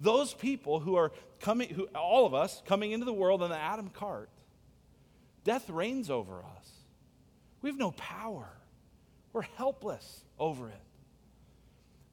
Those 0.00 0.34
people 0.34 0.80
who 0.80 0.94
are 0.94 1.12
coming, 1.40 1.70
who, 1.70 1.86
all 1.94 2.26
of 2.26 2.34
us 2.34 2.62
coming 2.66 2.92
into 2.92 3.04
the 3.04 3.12
world 3.12 3.42
in 3.42 3.50
the 3.50 3.58
Adam 3.58 3.88
cart, 3.88 4.28
death 5.44 5.68
reigns 5.68 6.10
over 6.10 6.38
us. 6.38 6.70
We 7.62 7.70
have 7.70 7.78
no 7.78 7.90
power. 7.92 8.48
We're 9.32 9.42
helpless 9.42 10.24
over 10.38 10.68
it. 10.68 10.80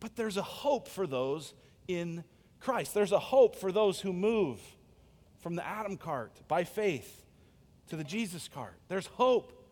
But 0.05 0.15
there's 0.15 0.37
a 0.37 0.43
hope 0.43 0.87
for 0.87 1.07
those 1.07 1.55
in 1.87 2.23
Christ. 2.59 2.93
There's 2.93 3.11
a 3.11 3.17
hope 3.17 3.55
for 3.55 3.71
those 3.71 3.99
who 3.99 4.13
move 4.13 4.59
from 5.39 5.55
the 5.55 5.65
Adam 5.65 5.97
cart 5.97 6.31
by 6.47 6.63
faith 6.63 7.23
to 7.87 7.95
the 7.95 8.03
Jesus 8.03 8.47
cart. 8.47 8.75
There's 8.87 9.07
hope. 9.07 9.65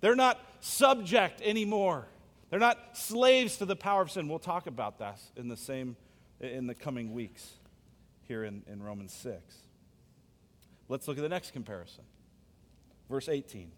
They're 0.00 0.16
not 0.16 0.40
subject 0.58 1.40
anymore. 1.40 2.08
They're 2.50 2.58
not 2.58 2.96
slaves 2.96 3.58
to 3.58 3.64
the 3.64 3.76
power 3.76 4.02
of 4.02 4.10
sin. 4.10 4.26
We'll 4.26 4.40
talk 4.40 4.66
about 4.66 4.98
that 4.98 5.20
in 5.36 5.46
the 5.46 5.56
same 5.56 5.94
in 6.40 6.66
the 6.66 6.74
coming 6.74 7.14
weeks 7.14 7.48
here 8.22 8.42
in, 8.42 8.64
in 8.66 8.82
Romans 8.82 9.12
6. 9.12 9.40
Let's 10.88 11.06
look 11.06 11.16
at 11.16 11.22
the 11.22 11.28
next 11.28 11.52
comparison. 11.52 12.02
Verse 13.08 13.28
18. 13.28 13.70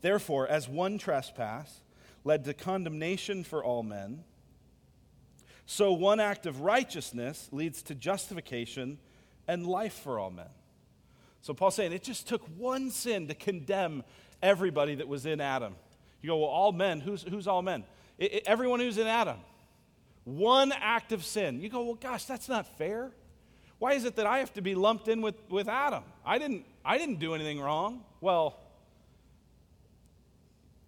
Therefore, 0.00 0.48
as 0.48 0.68
one 0.68 0.98
trespass 0.98 1.82
led 2.24 2.44
to 2.44 2.54
condemnation 2.54 3.44
for 3.44 3.62
all 3.62 3.84
men, 3.84 4.24
so 5.66 5.92
one 5.92 6.20
act 6.20 6.46
of 6.46 6.60
righteousness 6.60 7.48
leads 7.52 7.82
to 7.84 7.94
justification 7.94 8.98
and 9.48 9.66
life 9.66 9.94
for 9.94 10.18
all 10.18 10.30
men. 10.30 10.48
So 11.40 11.54
Paul's 11.54 11.74
saying 11.74 11.92
it 11.92 12.02
just 12.02 12.28
took 12.28 12.42
one 12.56 12.90
sin 12.90 13.28
to 13.28 13.34
condemn 13.34 14.02
everybody 14.42 14.94
that 14.96 15.08
was 15.08 15.26
in 15.26 15.40
Adam. 15.40 15.74
You 16.22 16.28
go, 16.30 16.38
well, 16.38 16.48
all 16.48 16.72
men. 16.72 17.00
Who's, 17.00 17.22
who's 17.22 17.46
all 17.46 17.62
men? 17.62 17.84
It, 18.18 18.32
it, 18.32 18.42
everyone 18.46 18.80
who's 18.80 18.98
in 18.98 19.06
Adam. 19.06 19.36
One 20.24 20.72
act 20.72 21.12
of 21.12 21.24
sin. 21.24 21.60
You 21.60 21.68
go, 21.68 21.82
well, 21.82 21.94
gosh, 21.94 22.24
that's 22.24 22.48
not 22.48 22.66
fair. 22.78 23.10
Why 23.78 23.92
is 23.92 24.04
it 24.06 24.16
that 24.16 24.26
I 24.26 24.38
have 24.38 24.52
to 24.54 24.62
be 24.62 24.74
lumped 24.74 25.08
in 25.08 25.20
with, 25.20 25.34
with 25.50 25.68
Adam? 25.68 26.04
I 26.24 26.38
didn't, 26.38 26.64
I 26.84 26.96
didn't 26.96 27.18
do 27.18 27.34
anything 27.34 27.60
wrong. 27.60 28.04
Well, 28.20 28.58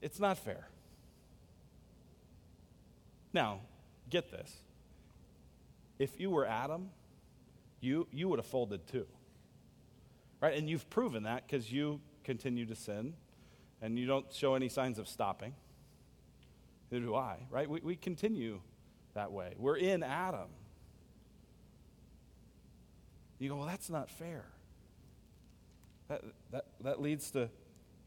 it's 0.01 0.19
not 0.19 0.39
fair. 0.39 0.67
Now, 3.35 3.61
get 4.09 4.31
this. 4.31 4.51
If 5.99 6.21
you 6.21 6.31
were 6.31 6.47
Adam, 6.47 6.91
you, 7.81 8.07
you 8.13 8.29
would 8.29 8.39
have 8.39 8.47
folded 8.47 8.87
too. 8.87 9.07
Right? 10.41 10.57
And 10.57 10.69
you've 10.69 10.89
proven 10.91 11.25
that 11.25 11.47
because 11.47 11.73
you 11.73 12.01
continue 12.25 12.67
to 12.67 12.75
sin 12.75 13.15
and 13.81 13.99
you 13.99 14.07
don't 14.07 14.31
show 14.33 14.55
any 14.55 14.69
signs 14.69 14.99
of 14.99 15.09
stopping. 15.09 15.55
Neither 16.91 17.07
do 17.07 17.15
I, 17.15 17.39
right? 17.51 17.69
We, 17.69 17.81
we 17.81 17.97
continue 17.97 18.61
that 19.15 19.33
way. 19.33 19.55
We're 19.59 19.77
in 19.77 20.03
Adam. 20.03 20.49
You 23.39 23.51
go, 23.51 23.57
well, 23.57 23.67
that's 23.67 23.91
not 23.91 24.11
fair. 24.11 24.45
That, 26.09 26.23
that, 26.53 26.65
that 26.83 27.03
leads 27.03 27.31
to 27.33 27.51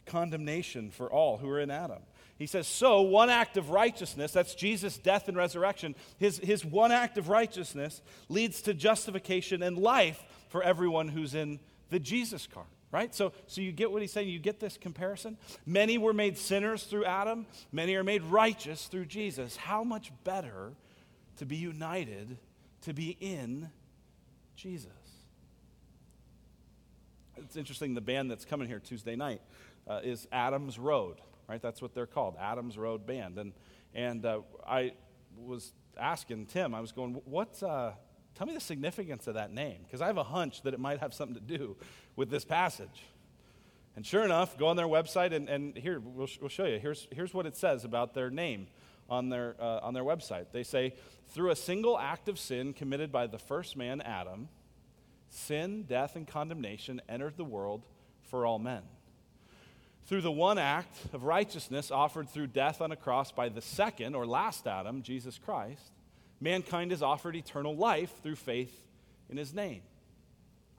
condemnation 0.06 0.89
for 0.91 1.12
all 1.12 1.38
who 1.38 1.49
are 1.49 1.60
in 1.60 1.69
Adam. 1.69 2.02
He 2.39 2.47
says, 2.47 2.67
So, 2.67 3.02
one 3.02 3.30
act 3.30 3.58
of 3.58 3.69
righteousness, 3.69 4.32
that's 4.32 4.56
Jesus' 4.56 4.97
death 4.97 5.28
and 5.28 5.38
resurrection, 5.38 5.93
his, 6.17 6.39
his 6.39 6.63
one 6.63 6.91
act 6.91 7.17
of 7.17 7.28
righteousness 7.28 8.02
leads 8.30 8.62
to 8.63 8.73
justification 8.73 9.62
and 9.62 9.78
life 9.78 10.23
for 10.47 10.63
everyone 10.63 11.10
who's 11.10 11.36
in 11.36 11.60
the 11.89 11.99
Jesus 11.99 12.47
cart, 12.47 12.69
right? 12.91 13.13
So, 13.13 13.34
so 13.47 13.60
you 13.60 13.73
get 13.73 13.91
what 13.91 14.02
he's 14.02 14.13
saying? 14.13 14.30
You 14.30 14.39
get 14.39 14.62
this 14.62 14.78
comparison? 14.78 15.38
Many 15.65 15.97
were 15.97 16.13
made 16.13 16.38
sinners 16.38 16.86
through 16.86 17.04
Adam, 17.04 17.45
many 17.73 17.95
are 17.95 18.06
made 18.06 18.23
righteous 18.23 18.86
through 18.86 19.06
Jesus. 19.06 19.58
How 19.58 19.84
much 19.84 20.12
better 20.23 20.71
to 21.38 21.45
be 21.45 21.58
united, 21.58 22.38
to 22.84 22.93
be 22.93 23.17
in 23.19 23.69
Jesus? 24.56 24.91
It's 27.36 27.58
interesting, 27.58 27.95
the 27.95 28.02
band 28.02 28.32
that's 28.32 28.45
coming 28.45 28.69
here 28.69 28.80
Tuesday 28.80 29.17
night 29.17 29.41
uh, 29.89 29.99
is 30.04 30.25
Adams 30.32 30.80
Road, 30.80 31.17
right? 31.49 31.62
That's 31.62 31.81
what 31.81 31.95
they're 31.95 32.05
called, 32.05 32.35
Adams 32.39 32.77
Road 32.77 33.07
Band. 33.07 33.39
And, 33.39 33.53
and 33.95 34.25
uh, 34.25 34.41
I 34.67 34.93
was 35.35 35.73
asking 35.97 36.45
Tim, 36.45 36.75
I 36.75 36.79
was 36.79 36.91
going, 36.91 37.19
what's, 37.25 37.63
uh, 37.63 37.93
tell 38.35 38.45
me 38.45 38.53
the 38.53 38.59
significance 38.59 39.25
of 39.27 39.33
that 39.33 39.51
name, 39.51 39.79
because 39.83 40.01
I 40.01 40.07
have 40.07 40.17
a 40.17 40.23
hunch 40.23 40.62
that 40.62 40.73
it 40.73 40.79
might 40.79 40.99
have 40.99 41.13
something 41.13 41.35
to 41.35 41.57
do 41.57 41.75
with 42.15 42.29
this 42.29 42.45
passage. 42.45 43.03
And 43.95 44.05
sure 44.05 44.23
enough, 44.23 44.57
go 44.57 44.67
on 44.67 44.77
their 44.77 44.88
website, 44.88 45.33
and, 45.33 45.49
and 45.49 45.75
here, 45.75 45.99
we'll, 45.99 46.27
we'll 46.39 46.49
show 46.49 46.65
you. 46.65 46.79
Here's, 46.79 47.07
here's 47.12 47.33
what 47.33 47.45
it 47.47 47.57
says 47.57 47.83
about 47.83 48.13
their 48.13 48.29
name 48.29 48.67
on 49.09 49.29
their, 49.29 49.55
uh, 49.59 49.79
on 49.81 49.95
their 49.95 50.03
website. 50.03 50.45
They 50.51 50.63
say, 50.63 50.93
through 51.29 51.49
a 51.49 51.55
single 51.55 51.97
act 51.97 52.29
of 52.29 52.38
sin 52.38 52.73
committed 52.73 53.12
by 53.12 53.25
the 53.25 53.39
first 53.39 53.75
man, 53.75 54.01
Adam, 54.01 54.49
sin, 55.29 55.83
death, 55.83 56.15
and 56.15 56.27
condemnation 56.27 57.01
entered 57.09 57.38
the 57.38 57.43
world 57.43 57.88
for 58.21 58.45
all 58.45 58.59
men. 58.59 58.83
Through 60.05 60.21
the 60.21 60.31
one 60.31 60.57
act 60.57 60.97
of 61.13 61.23
righteousness 61.23 61.91
offered 61.91 62.29
through 62.29 62.47
death 62.47 62.81
on 62.81 62.91
a 62.91 62.95
cross 62.95 63.31
by 63.31 63.49
the 63.49 63.62
second 63.62 64.15
or 64.15 64.25
last 64.25 64.65
Adam, 64.65 65.03
Jesus 65.03 65.38
Christ, 65.38 65.91
mankind 66.41 66.91
is 66.91 67.03
offered 67.03 67.35
eternal 67.35 67.75
life 67.75 68.12
through 68.23 68.35
faith 68.35 68.85
in 69.29 69.38
his 69.38 69.53
name. 69.53 69.81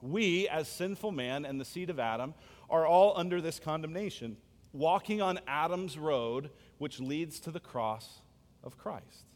We, 0.02 0.48
as 0.48 0.66
sinful 0.66 1.12
man 1.12 1.44
and 1.44 1.60
the 1.60 1.64
seed 1.64 1.90
of 1.90 2.00
Adam, 2.00 2.34
are 2.68 2.86
all 2.86 3.12
under 3.16 3.40
this 3.40 3.58
condemnation, 3.60 4.36
walking 4.72 5.20
on 5.20 5.38
Adam's 5.46 5.98
road, 5.98 6.50
which 6.78 7.00
leads 7.00 7.38
to 7.40 7.50
the 7.50 7.60
cross 7.60 8.20
of 8.64 8.78
Christ. 8.78 9.26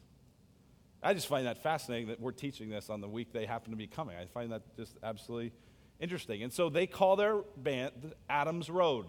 I 1.03 1.13
just 1.13 1.27
find 1.27 1.47
that 1.47 1.63
fascinating 1.63 2.09
that 2.09 2.19
we're 2.19 2.33
teaching 2.33 2.71
this 2.71 2.89
on 2.89 3.03
the 3.03 3.09
week 3.09 3.33
they 3.33 3.45
happen 3.45 3.71
to 3.73 3.77
be 3.77 3.87
coming. 3.87 4.17
I 4.17 4.25
find 4.25 4.51
that 4.53 4.63
just 4.75 4.97
absolutely 5.03 5.53
interesting. 6.01 6.43
And 6.43 6.53
so 6.53 6.71
they 6.71 6.87
call 6.87 7.17
their 7.17 7.43
band 7.59 8.15
Adam's 8.31 8.71
Road 8.71 9.07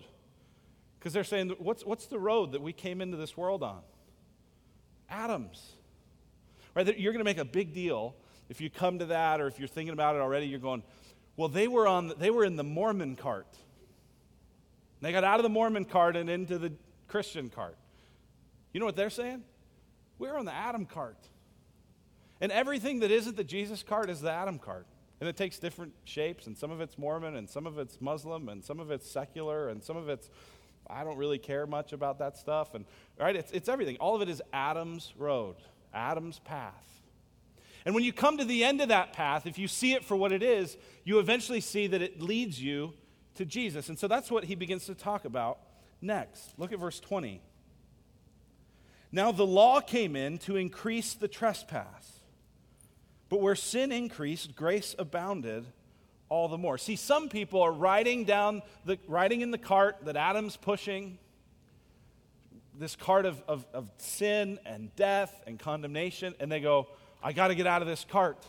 because 1.06 1.14
they're 1.14 1.24
saying, 1.24 1.54
what's, 1.60 1.86
what's 1.86 2.08
the 2.08 2.18
road 2.18 2.54
that 2.54 2.64
we 2.64 2.74
came 2.74 3.00
into 3.00 3.16
this 3.16 3.38
world 3.38 3.62
on? 3.62 3.82
Adam's. 5.08 5.74
Right? 6.74 6.98
You're 6.98 7.14
going 7.14 7.24
to 7.24 7.30
make 7.30 7.38
a 7.38 7.46
big 7.46 7.76
deal 7.76 8.16
if 8.50 8.60
you 8.60 8.72
come 8.72 8.98
to 8.98 9.06
that 9.06 9.40
or 9.40 9.46
if 9.46 9.60
you're 9.60 9.68
thinking 9.68 9.94
about 9.94 10.16
it 10.16 10.20
already. 10.24 10.48
You're 10.48 10.58
going, 10.58 10.82
well, 11.38 11.48
they 11.48 11.68
were, 11.68 11.86
on, 11.86 12.12
they 12.18 12.32
were 12.32 12.44
in 12.44 12.56
the 12.56 12.64
Mormon 12.64 13.16
cart. 13.16 13.46
They 15.00 15.12
got 15.12 15.24
out 15.24 15.38
of 15.38 15.44
the 15.44 15.50
Mormon 15.50 15.86
cart 15.86 16.16
and 16.16 16.28
into 16.28 16.58
the 16.58 16.74
Christian 17.08 17.52
cart. 17.52 17.78
You 18.74 18.80
know 18.80 18.88
what 18.88 18.96
they're 18.96 19.12
saying? 19.12 19.44
We're 20.18 20.36
on 20.36 20.46
the 20.46 20.56
Adam 20.56 20.88
cart. 20.88 21.20
And 22.42 22.52
everything 22.52 23.02
that 23.02 23.12
isn't 23.12 23.38
the 23.38 23.44
Jesus 23.44 23.84
cart 23.84 24.10
is 24.10 24.22
the 24.22 24.32
Adam 24.32 24.58
cart. 24.58 24.88
And 25.20 25.30
it 25.30 25.38
takes 25.38 25.60
different 25.60 25.94
shapes, 26.04 26.46
and 26.48 26.58
some 26.58 26.72
of 26.72 26.82
it's 26.82 26.98
Mormon, 26.98 27.36
and 27.36 27.50
some 27.50 27.66
of 27.66 27.80
it's 27.80 28.02
Muslim, 28.02 28.50
and 28.50 28.64
some 28.64 28.80
of 28.80 28.92
it's 28.92 29.10
secular, 29.10 29.70
and 29.70 29.82
some 29.82 29.96
of 29.96 30.10
it's, 30.10 30.30
I 30.90 31.04
don't 31.04 31.18
really 31.18 31.38
care 31.38 31.66
much 31.66 31.94
about 31.94 32.20
that 32.20 32.38
stuff. 32.38 32.74
And, 32.74 32.86
right, 33.20 33.36
it's, 33.36 33.52
it's 33.52 33.70
everything. 33.70 33.98
All 33.98 34.16
of 34.16 34.22
it 34.22 34.30
is 34.30 34.42
Adam's 34.54 35.14
road, 35.18 35.56
Adam's 35.94 36.40
path. 36.40 36.74
And 37.86 37.94
when 37.94 38.04
you 38.04 38.12
come 38.12 38.38
to 38.40 38.46
the 38.46 38.64
end 38.64 38.82
of 38.82 38.90
that 38.90 39.14
path, 39.14 39.46
if 39.46 39.60
you 39.60 39.68
see 39.68 39.94
it 39.94 40.04
for 40.04 40.16
what 40.16 40.32
it 40.32 40.42
is, 40.42 40.76
you 41.04 41.20
eventually 41.20 41.62
see 41.62 41.88
that 41.88 42.02
it 42.02 42.22
leads 42.22 42.62
you 42.62 42.94
to 43.36 43.46
Jesus. 43.46 43.90
And 43.90 44.00
so 44.00 44.08
that's 44.08 44.32
what 44.32 44.46
he 44.46 44.56
begins 44.56 44.86
to 44.86 44.96
talk 44.96 45.26
about 45.26 45.60
next. 46.02 46.54
Look 46.58 46.72
at 46.74 46.80
verse 46.80 47.00
20. 47.00 47.42
Now 49.12 49.32
the 49.32 49.46
law 49.46 49.82
came 49.82 50.16
in 50.16 50.40
to 50.40 50.56
increase 50.56 51.14
the 51.14 51.28
trespass. 51.28 52.20
But 53.30 53.42
where 53.42 53.56
sin 53.56 53.92
increased, 53.92 54.56
grace 54.56 54.96
abounded 54.98 55.66
all 56.30 56.48
the 56.48 56.58
more. 56.58 56.78
See, 56.78 56.96
some 56.96 57.30
people 57.30 57.62
are 57.62 57.72
riding 57.72 58.24
down 58.24 58.62
the 58.86 58.98
riding 59.08 59.42
in 59.42 59.52
the 59.52 59.58
cart 59.58 59.98
that 60.06 60.16
Adam's 60.16 60.58
pushing, 60.58 61.18
this 62.78 62.96
cart 62.96 63.26
of, 63.26 63.42
of, 63.48 63.66
of 63.74 63.92
sin 63.98 64.60
and 64.66 64.96
death 64.96 65.42
and 65.46 65.60
condemnation, 65.60 66.34
and 66.40 66.52
they 66.52 66.60
go, 66.60 66.88
I 67.24 67.34
got 67.34 67.50
to 67.50 67.56
get 67.56 67.68
out 67.68 67.82
of 67.82 67.88
this 67.88 68.06
cart. 68.10 68.46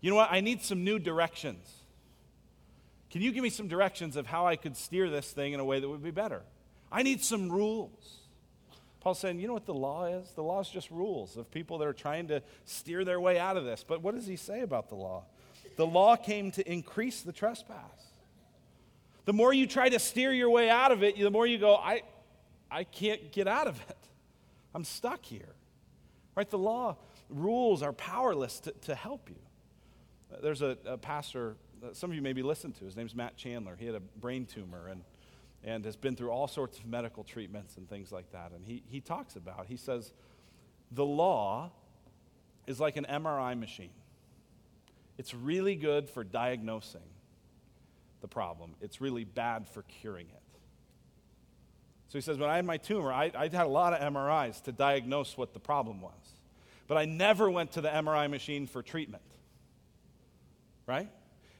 You 0.00 0.10
know 0.10 0.16
what? 0.16 0.30
I 0.30 0.40
need 0.40 0.62
some 0.62 0.84
new 0.84 0.98
directions. 0.98 1.72
Can 3.10 3.22
you 3.22 3.32
give 3.32 3.42
me 3.42 3.50
some 3.50 3.68
directions 3.68 4.16
of 4.16 4.26
how 4.26 4.46
I 4.46 4.56
could 4.56 4.76
steer 4.76 5.08
this 5.08 5.30
thing 5.30 5.52
in 5.52 5.60
a 5.60 5.64
way 5.64 5.80
that 5.80 5.88
would 5.88 6.02
be 6.02 6.10
better? 6.10 6.42
I 6.90 7.02
need 7.02 7.22
some 7.22 7.50
rules. 7.50 8.18
Paul's 9.00 9.20
saying, 9.20 9.38
you 9.38 9.46
know 9.46 9.54
what 9.54 9.66
the 9.66 9.74
law 9.74 10.06
is? 10.06 10.32
The 10.32 10.42
law 10.42 10.60
is 10.60 10.68
just 10.68 10.90
rules 10.90 11.36
of 11.36 11.50
people 11.50 11.78
that 11.78 11.86
are 11.86 11.92
trying 11.92 12.28
to 12.28 12.42
steer 12.64 13.04
their 13.04 13.20
way 13.20 13.38
out 13.38 13.56
of 13.56 13.64
this. 13.64 13.84
But 13.86 14.02
what 14.02 14.14
does 14.14 14.26
he 14.26 14.36
say 14.36 14.62
about 14.62 14.88
the 14.88 14.96
law? 14.96 15.24
The 15.76 15.86
law 15.86 16.16
came 16.16 16.50
to 16.52 16.70
increase 16.70 17.20
the 17.20 17.32
trespass. 17.32 17.78
The 19.24 19.32
more 19.32 19.52
you 19.52 19.66
try 19.66 19.88
to 19.88 19.98
steer 19.98 20.32
your 20.32 20.50
way 20.50 20.70
out 20.70 20.92
of 20.92 21.02
it, 21.02 21.18
the 21.18 21.30
more 21.30 21.46
you 21.46 21.58
go, 21.58 21.74
I, 21.76 22.02
I 22.70 22.84
can't 22.84 23.32
get 23.32 23.48
out 23.48 23.66
of 23.66 23.80
it. 23.88 23.96
I'm 24.74 24.84
stuck 24.84 25.24
here. 25.24 25.54
Right? 26.34 26.48
The 26.48 26.58
law 26.58 26.96
rules 27.28 27.82
are 27.82 27.92
powerless 27.92 28.60
to, 28.60 28.72
to 28.82 28.94
help 28.94 29.28
you. 29.28 30.38
There's 30.42 30.62
a, 30.62 30.76
a 30.86 30.98
pastor, 30.98 31.56
some 31.92 32.10
of 32.10 32.16
you 32.16 32.22
maybe 32.22 32.42
listened 32.42 32.76
to. 32.76 32.84
His 32.84 32.96
name's 32.96 33.14
Matt 33.14 33.36
Chandler. 33.36 33.76
He 33.78 33.86
had 33.86 33.94
a 33.94 34.00
brain 34.00 34.46
tumor, 34.46 34.88
and 34.88 35.02
and 35.66 35.84
has 35.84 35.96
been 35.96 36.14
through 36.14 36.30
all 36.30 36.46
sorts 36.46 36.78
of 36.78 36.86
medical 36.86 37.24
treatments 37.24 37.76
and 37.76 37.88
things 37.88 38.12
like 38.12 38.30
that. 38.30 38.52
And 38.52 38.64
he, 38.64 38.82
he 38.86 39.00
talks 39.00 39.34
about, 39.34 39.66
he 39.66 39.76
says, 39.76 40.12
the 40.92 41.04
law 41.04 41.72
is 42.68 42.78
like 42.78 42.96
an 42.96 43.04
MRI 43.10 43.58
machine. 43.58 43.90
It's 45.18 45.34
really 45.34 45.76
good 45.76 46.08
for 46.10 46.24
diagnosing 46.24 47.00
the 48.20 48.28
problem, 48.28 48.74
it's 48.80 49.00
really 49.00 49.24
bad 49.24 49.68
for 49.68 49.82
curing 49.82 50.26
it. 50.26 50.42
So 52.08 52.18
he 52.18 52.22
says, 52.22 52.38
when 52.38 52.48
I 52.48 52.56
had 52.56 52.64
my 52.64 52.76
tumor, 52.76 53.12
I, 53.12 53.30
I 53.34 53.44
had 53.44 53.66
a 53.66 53.68
lot 53.68 53.92
of 53.92 54.00
MRIs 54.00 54.62
to 54.64 54.72
diagnose 54.72 55.36
what 55.36 55.52
the 55.52 55.60
problem 55.60 56.00
was. 56.00 56.12
But 56.86 56.98
I 56.98 57.04
never 57.04 57.50
went 57.50 57.72
to 57.72 57.80
the 57.80 57.88
MRI 57.88 58.30
machine 58.30 58.66
for 58.66 58.80
treatment. 58.80 59.24
Right? 60.86 61.10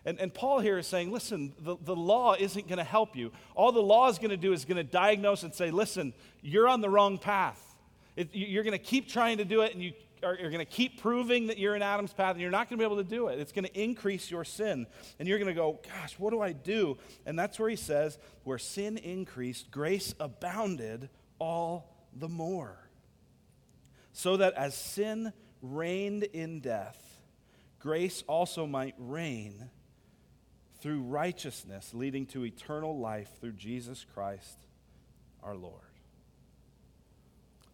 And, 0.04 0.20
and 0.20 0.32
Paul 0.32 0.60
here 0.60 0.78
is 0.78 0.86
saying, 0.86 1.10
listen, 1.10 1.52
the, 1.58 1.76
the 1.84 1.96
law 1.96 2.34
isn't 2.38 2.68
going 2.68 2.78
to 2.78 2.84
help 2.84 3.16
you. 3.16 3.32
All 3.56 3.72
the 3.72 3.82
law 3.82 4.08
is 4.08 4.18
going 4.18 4.30
to 4.30 4.36
do 4.36 4.52
is 4.52 4.64
going 4.64 4.76
to 4.76 4.84
diagnose 4.84 5.42
and 5.42 5.52
say, 5.52 5.72
listen, 5.72 6.14
you're 6.42 6.68
on 6.68 6.80
the 6.80 6.88
wrong 6.88 7.18
path. 7.18 7.60
It, 8.14 8.30
you're 8.32 8.62
going 8.62 8.72
to 8.72 8.78
keep 8.78 9.08
trying 9.08 9.38
to 9.38 9.44
do 9.44 9.62
it, 9.62 9.74
and 9.74 9.82
you 9.82 9.92
are, 10.26 10.36
you're 10.40 10.50
going 10.50 10.64
to 10.64 10.70
keep 10.70 11.00
proving 11.00 11.46
that 11.46 11.58
you're 11.58 11.76
in 11.76 11.82
Adam's 11.82 12.12
path, 12.12 12.32
and 12.32 12.40
you're 12.40 12.50
not 12.50 12.68
going 12.68 12.78
to 12.78 12.82
be 12.82 12.84
able 12.84 13.02
to 13.02 13.08
do 13.08 13.28
it. 13.28 13.38
It's 13.38 13.52
going 13.52 13.64
to 13.64 13.80
increase 13.80 14.30
your 14.30 14.44
sin. 14.44 14.86
And 15.18 15.28
you're 15.28 15.38
going 15.38 15.48
to 15.48 15.54
go, 15.54 15.80
gosh, 15.88 16.18
what 16.18 16.30
do 16.30 16.40
I 16.40 16.52
do? 16.52 16.98
And 17.24 17.38
that's 17.38 17.58
where 17.58 17.68
he 17.68 17.76
says, 17.76 18.18
where 18.44 18.58
sin 18.58 18.98
increased, 18.98 19.70
grace 19.70 20.14
abounded 20.20 21.08
all 21.38 21.94
the 22.14 22.28
more. 22.28 22.78
So 24.12 24.38
that 24.38 24.54
as 24.54 24.74
sin 24.74 25.32
reigned 25.62 26.24
in 26.24 26.60
death, 26.60 26.98
grace 27.78 28.24
also 28.26 28.66
might 28.66 28.94
reign 28.98 29.70
through 30.80 31.02
righteousness, 31.02 31.92
leading 31.94 32.26
to 32.26 32.44
eternal 32.44 32.98
life 32.98 33.30
through 33.40 33.52
Jesus 33.52 34.04
Christ 34.14 34.58
our 35.42 35.54
Lord. 35.54 35.82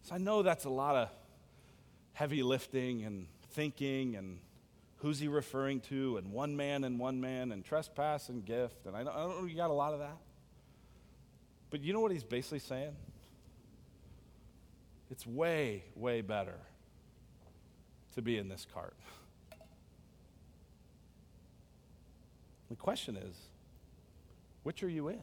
So 0.03 0.15
I 0.15 0.17
know 0.17 0.43
that's 0.43 0.65
a 0.65 0.69
lot 0.69 0.95
of 0.95 1.09
heavy 2.13 2.43
lifting 2.43 3.03
and 3.03 3.27
thinking 3.51 4.15
and 4.15 4.39
who's 4.97 5.19
he 5.19 5.27
referring 5.27 5.81
to 5.81 6.17
and 6.17 6.31
one 6.31 6.55
man 6.55 6.83
and 6.83 6.97
one 6.97 7.19
man 7.19 7.51
and 7.51 7.65
trespass 7.65 8.29
and 8.29 8.45
gift. 8.45 8.85
And 8.85 8.95
I 8.95 9.03
don't, 9.03 9.13
know 9.15 9.45
you 9.45 9.55
got 9.55 9.69
a 9.69 9.73
lot 9.73 9.93
of 9.93 9.99
that. 9.99 10.17
But 11.69 11.81
you 11.81 11.91
know 11.91 11.99
what 11.99 12.11
he's 12.11 12.23
basically 12.23 12.59
saying? 12.59 12.95
It's 15.09 15.27
way, 15.27 15.83
way 15.95 16.21
better 16.21 16.57
to 18.15 18.21
be 18.21 18.37
in 18.37 18.47
this 18.47 18.65
cart. 18.73 18.95
The 22.69 22.77
question 22.77 23.17
is, 23.17 23.35
which 24.63 24.81
are 24.81 24.89
you 24.89 25.09
in? 25.09 25.21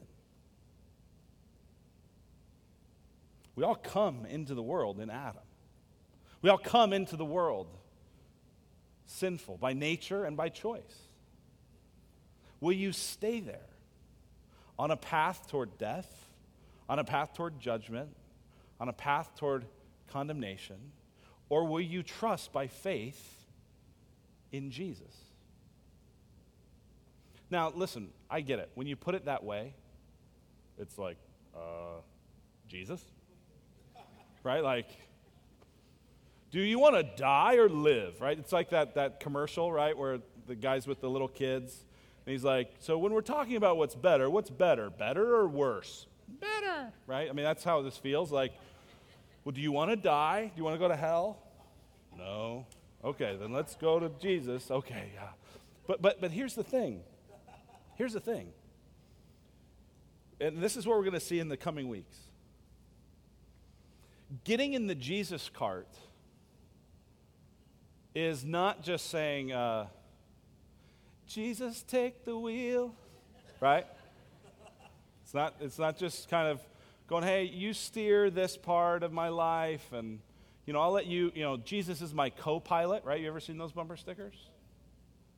We 3.57 3.65
all 3.65 3.75
come 3.75 4.25
into 4.27 4.55
the 4.55 4.63
world 4.63 5.01
in 5.01 5.11
Adam. 5.11 5.43
We 6.43 6.51
all 6.51 6.59
come 6.59 6.93
into 6.93 7.17
the 7.17 7.25
world 7.25 7.67
sinful 9.07 9.59
by 9.59 9.73
nature 9.73 10.25
and 10.25 10.37
by 10.37 10.49
choice. 10.49 11.09
Will 12.61 12.73
you 12.73 12.93
stay 12.93 13.41
there 13.41 13.69
on 14.79 14.91
a 14.91 14.97
path 14.97 15.49
toward 15.49 15.77
death, 15.79 16.29
on 16.89 16.99
a 16.99 17.05
path 17.05 17.35
toward 17.35 17.59
judgment, 17.61 18.15
on 18.79 18.89
a 18.89 18.93
path 18.93 19.35
toward 19.37 19.67
condemnation, 20.09 20.77
or 21.49 21.67
will 21.67 21.81
you 21.81 22.03
trust 22.03 22.53
by 22.53 22.67
faith 22.67 23.47
in 24.53 24.71
Jesus? 24.71 25.15
Now, 27.51 27.73
listen, 27.75 28.11
I 28.31 28.41
get 28.41 28.59
it. 28.61 28.71
When 28.75 28.87
you 28.87 28.97
put 28.97 29.15
it 29.15 29.25
that 29.25 29.43
way, 29.43 29.75
it's 30.79 30.97
like, 30.97 31.17
uh, 31.55 32.01
Jesus? 32.69 33.03
Right? 34.45 34.63
Like, 34.63 34.87
do 36.51 36.61
you 36.61 36.79
want 36.79 36.97
to 36.97 37.03
die 37.03 37.57
or 37.57 37.69
live? 37.69 38.21
Right? 38.21 38.39
It's 38.39 38.53
like 38.53 38.71
that, 38.71 38.95
that 38.95 39.21
commercial, 39.21 39.73
right, 39.73 39.97
where 39.97 40.19
the 40.47 40.55
guys 40.55 40.87
with 40.87 41.01
the 41.01 41.09
little 41.09 41.29
kids, 41.29 41.85
and 42.27 42.33
he's 42.33 42.45
like, 42.45 42.73
so 42.81 42.99
when 42.99 43.13
we're 43.13 43.23
talking 43.23 43.57
about 43.57 43.77
what's 43.77 43.95
better, 43.95 44.29
what's 44.29 44.51
better? 44.51 44.91
Better 44.91 45.35
or 45.35 45.49
worse? 45.49 46.07
Better. 46.29 46.93
Right? 47.07 47.29
I 47.29 47.33
mean, 47.33 47.45
that's 47.45 47.65
how 47.65 47.83
this 47.83 47.97
feels. 47.97 48.31
Like, 48.31 48.53
well, 49.45 49.53
do 49.53 49.61
you 49.61 49.73
want 49.73 49.91
to 49.91 49.97
die? 49.97 50.51
Do 50.55 50.59
you 50.59 50.65
want 50.65 50.75
to 50.75 50.79
go 50.79 50.89
to 50.89 50.97
hell? 50.97 51.39
No. 52.17 52.67
Okay, 53.03 53.37
then 53.41 53.53
let's 53.53 53.75
go 53.77 53.99
to 53.99 54.11
Jesus. 54.21 54.71
Okay, 54.71 55.11
yeah. 55.15 55.29
But, 55.87 56.03
but, 56.03 56.21
but 56.21 56.31
here's 56.31 56.55
the 56.55 56.63
thing. 56.63 57.01
Here's 57.95 58.13
the 58.13 58.21
thing. 58.21 58.53
And 60.41 60.59
this 60.59 60.77
is 60.77 60.87
what 60.87 60.97
we're 60.97 61.05
going 61.05 61.15
to 61.15 61.21
see 61.21 61.39
in 61.39 61.49
the 61.49 61.57
coming 61.57 61.89
weeks. 61.89 62.19
Getting 64.45 64.75
in 64.75 64.87
the 64.87 64.95
Jesus 64.95 65.51
cart 65.53 65.89
is 68.15 68.45
not 68.45 68.83
just 68.83 69.09
saying, 69.11 69.53
uh, 69.53 69.87
Jesus, 71.27 71.83
take 71.83 72.25
the 72.25 72.37
wheel, 72.37 72.95
right? 73.61 73.87
It's 75.23 75.35
not, 75.35 75.55
it's 75.61 75.79
not 75.79 75.97
just 75.97 76.29
kind 76.29 76.49
of 76.49 76.61
going, 77.07 77.23
hey, 77.23 77.45
you 77.45 77.73
steer 77.73 78.31
this 78.31 78.57
part 78.57 79.03
of 79.03 79.13
my 79.13 79.29
life, 79.29 79.93
and, 79.93 80.19
you 80.67 80.73
know, 80.73 80.81
I'll 80.81 80.91
let 80.91 81.07
you, 81.07 81.31
you 81.35 81.43
know, 81.43 81.57
Jesus 81.57 82.03
is 82.03 82.13
my 82.13 82.31
co 82.31 82.59
pilot, 82.59 83.05
right? 83.05 83.21
You 83.21 83.29
ever 83.29 83.41
seen 83.41 83.59
those 83.59 83.73
bumper 83.73 83.97
stickers? 83.97 84.49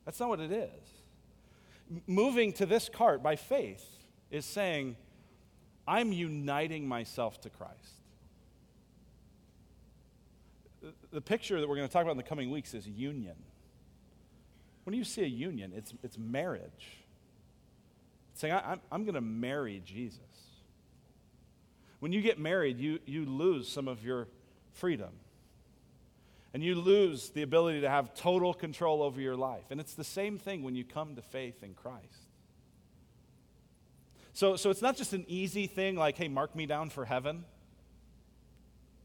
That's 0.04 0.18
not 0.18 0.30
what 0.30 0.40
it 0.40 0.50
is. 0.50 0.70
M- 1.90 2.02
moving 2.06 2.52
to 2.54 2.66
this 2.66 2.88
cart 2.88 3.22
by 3.22 3.36
faith 3.36 3.84
is 4.30 4.46
saying, 4.46 4.96
I'm 5.86 6.12
uniting 6.12 6.88
myself 6.88 7.40
to 7.42 7.50
Christ. 7.50 8.01
The 11.12 11.20
picture 11.20 11.60
that 11.60 11.68
we're 11.68 11.76
going 11.76 11.88
to 11.88 11.92
talk 11.92 12.02
about 12.02 12.12
in 12.12 12.16
the 12.16 12.22
coming 12.22 12.50
weeks 12.50 12.74
is 12.74 12.88
union. 12.88 13.36
When 14.84 14.96
you 14.96 15.04
see 15.04 15.22
a 15.22 15.26
union, 15.26 15.72
it's, 15.76 15.92
it's 16.02 16.18
marriage. 16.18 16.98
It's 18.32 18.40
saying, 18.40 18.54
I, 18.54 18.72
I'm, 18.72 18.80
I'm 18.90 19.04
going 19.04 19.14
to 19.14 19.20
marry 19.20 19.82
Jesus. 19.84 20.20
When 22.00 22.12
you 22.12 22.20
get 22.20 22.38
married, 22.38 22.80
you, 22.80 22.98
you 23.06 23.24
lose 23.26 23.68
some 23.68 23.86
of 23.86 24.04
your 24.04 24.26
freedom. 24.72 25.10
And 26.54 26.62
you 26.62 26.74
lose 26.74 27.30
the 27.30 27.42
ability 27.42 27.82
to 27.82 27.88
have 27.88 28.14
total 28.14 28.52
control 28.52 29.02
over 29.02 29.20
your 29.20 29.36
life. 29.36 29.64
And 29.70 29.80
it's 29.80 29.94
the 29.94 30.04
same 30.04 30.38
thing 30.38 30.62
when 30.62 30.74
you 30.74 30.84
come 30.84 31.14
to 31.16 31.22
faith 31.22 31.62
in 31.62 31.74
Christ. 31.74 32.28
So, 34.34 34.56
so 34.56 34.70
it's 34.70 34.82
not 34.82 34.96
just 34.96 35.12
an 35.12 35.24
easy 35.28 35.66
thing 35.66 35.96
like, 35.96 36.16
hey, 36.16 36.28
mark 36.28 36.56
me 36.56 36.66
down 36.66 36.90
for 36.90 37.04
heaven. 37.04 37.44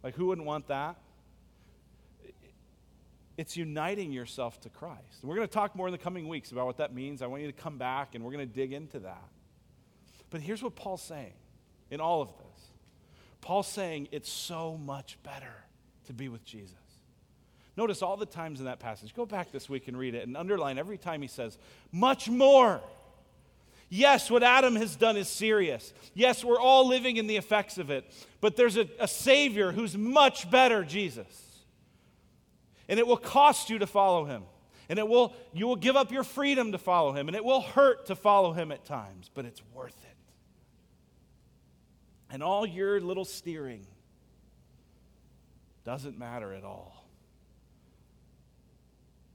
Like, 0.03 0.15
who 0.15 0.27
wouldn't 0.27 0.47
want 0.47 0.67
that? 0.67 0.97
It's 3.37 3.55
uniting 3.55 4.11
yourself 4.11 4.59
to 4.61 4.69
Christ. 4.69 5.21
And 5.21 5.29
we're 5.29 5.35
going 5.35 5.47
to 5.47 5.53
talk 5.53 5.75
more 5.75 5.87
in 5.87 5.91
the 5.91 5.99
coming 5.99 6.27
weeks 6.27 6.51
about 6.51 6.65
what 6.65 6.77
that 6.77 6.93
means. 6.93 7.21
I 7.21 7.27
want 7.27 7.43
you 7.43 7.51
to 7.51 7.57
come 7.57 7.77
back 7.77 8.15
and 8.15 8.23
we're 8.23 8.31
going 8.31 8.47
to 8.47 8.53
dig 8.53 8.73
into 8.73 8.99
that. 8.99 9.23
But 10.31 10.41
here's 10.41 10.63
what 10.63 10.75
Paul's 10.75 11.03
saying 11.03 11.33
in 11.89 12.01
all 12.01 12.21
of 12.21 12.29
this 12.29 12.45
Paul's 13.41 13.67
saying 13.67 14.09
it's 14.11 14.29
so 14.29 14.75
much 14.77 15.17
better 15.23 15.53
to 16.07 16.13
be 16.13 16.27
with 16.27 16.43
Jesus. 16.43 16.75
Notice 17.77 18.01
all 18.01 18.17
the 18.17 18.25
times 18.25 18.59
in 18.59 18.65
that 18.65 18.79
passage. 18.79 19.13
Go 19.13 19.25
back 19.25 19.51
this 19.51 19.69
week 19.69 19.87
and 19.87 19.95
read 19.95 20.15
it 20.15 20.27
and 20.27 20.35
underline 20.35 20.79
every 20.79 20.97
time 20.97 21.21
he 21.21 21.27
says, 21.27 21.59
much 21.91 22.27
more. 22.27 22.81
Yes, 23.89 24.29
what 24.29 24.43
Adam 24.43 24.75
has 24.75 24.95
done 24.95 25.15
is 25.15 25.29
serious. 25.29 25.93
Yes, 26.13 26.43
we're 26.43 26.59
all 26.59 26.87
living 26.87 27.17
in 27.17 27.27
the 27.27 27.37
effects 27.37 27.77
of 27.77 27.89
it. 27.91 28.03
But 28.41 28.55
there's 28.57 28.77
a, 28.77 28.89
a 28.99 29.07
Savior 29.07 29.71
who's 29.71 29.95
much 29.95 30.49
better, 30.49 30.83
Jesus. 30.83 31.46
And 32.89 32.99
it 32.99 33.07
will 33.07 33.17
cost 33.17 33.69
you 33.69 33.79
to 33.79 33.87
follow 33.87 34.25
him. 34.25 34.43
And 34.89 34.99
it 34.99 35.07
will, 35.07 35.33
you 35.53 35.67
will 35.67 35.75
give 35.75 35.95
up 35.95 36.11
your 36.11 36.23
freedom 36.23 36.71
to 36.71 36.77
follow 36.77 37.11
him. 37.11 37.27
And 37.27 37.35
it 37.35 37.43
will 37.43 37.61
hurt 37.61 38.05
to 38.07 38.15
follow 38.15 38.53
him 38.53 38.71
at 38.71 38.85
times, 38.85 39.29
but 39.33 39.45
it's 39.45 39.61
worth 39.73 39.97
it. 40.03 40.15
And 42.29 42.41
all 42.41 42.65
your 42.65 42.99
little 43.01 43.25
steering 43.25 43.85
doesn't 45.83 46.17
matter 46.17 46.53
at 46.53 46.63
all. 46.63 47.05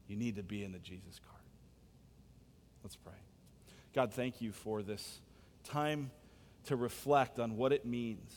You 0.09 0.17
need 0.17 0.37
to 0.37 0.43
be 0.43 0.63
in 0.63 0.73
the 0.73 0.79
Jesus 0.79 1.21
cart. 1.27 1.41
Let's 2.83 2.97
pray. 2.97 3.13
God, 3.95 4.13
thank 4.13 4.41
you 4.41 4.53
for 4.53 4.83
this 4.83 5.21
time 5.65 6.11
to 6.67 6.77
reflect 6.77 7.39
on 7.39 7.57
what 7.57 7.73
it 7.73 7.85
means 7.85 8.35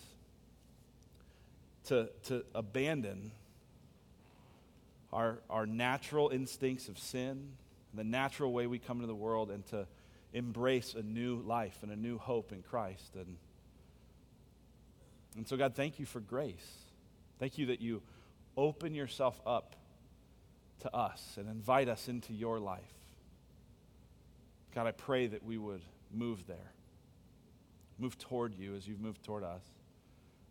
to, 1.85 2.09
to 2.23 2.43
abandon 2.53 3.31
our, 5.15 5.39
our 5.49 5.65
natural 5.65 6.29
instincts 6.29 6.89
of 6.89 6.99
sin, 6.99 7.53
the 7.93 8.03
natural 8.03 8.51
way 8.51 8.67
we 8.67 8.79
come 8.79 8.97
into 8.97 9.07
the 9.07 9.15
world, 9.15 9.49
and 9.49 9.65
to 9.67 9.87
embrace 10.33 10.93
a 10.93 11.01
new 11.01 11.37
life 11.37 11.77
and 11.81 11.91
a 11.91 11.95
new 11.95 12.17
hope 12.17 12.51
in 12.51 12.61
Christ. 12.61 13.15
And, 13.15 13.37
and 15.37 15.47
so, 15.47 15.55
God, 15.55 15.73
thank 15.73 15.99
you 15.99 16.05
for 16.05 16.19
grace. 16.19 16.67
Thank 17.39 17.57
you 17.57 17.67
that 17.67 17.81
you 17.81 18.01
open 18.57 18.93
yourself 18.93 19.39
up 19.47 19.77
to 20.81 20.93
us 20.93 21.35
and 21.37 21.47
invite 21.49 21.87
us 21.87 22.09
into 22.09 22.33
your 22.33 22.59
life. 22.59 22.83
God, 24.73 24.85
I 24.85 24.91
pray 24.91 25.27
that 25.27 25.45
we 25.45 25.57
would 25.57 25.81
move 26.13 26.45
there, 26.45 26.73
move 27.97 28.17
toward 28.17 28.53
you 28.53 28.75
as 28.75 28.85
you've 28.85 28.99
moved 28.99 29.23
toward 29.23 29.45
us. 29.45 29.63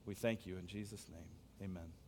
We 0.06 0.14
thank 0.14 0.46
you 0.46 0.56
in 0.56 0.66
Jesus' 0.66 1.06
name. 1.10 1.68
Amen. 1.70 2.03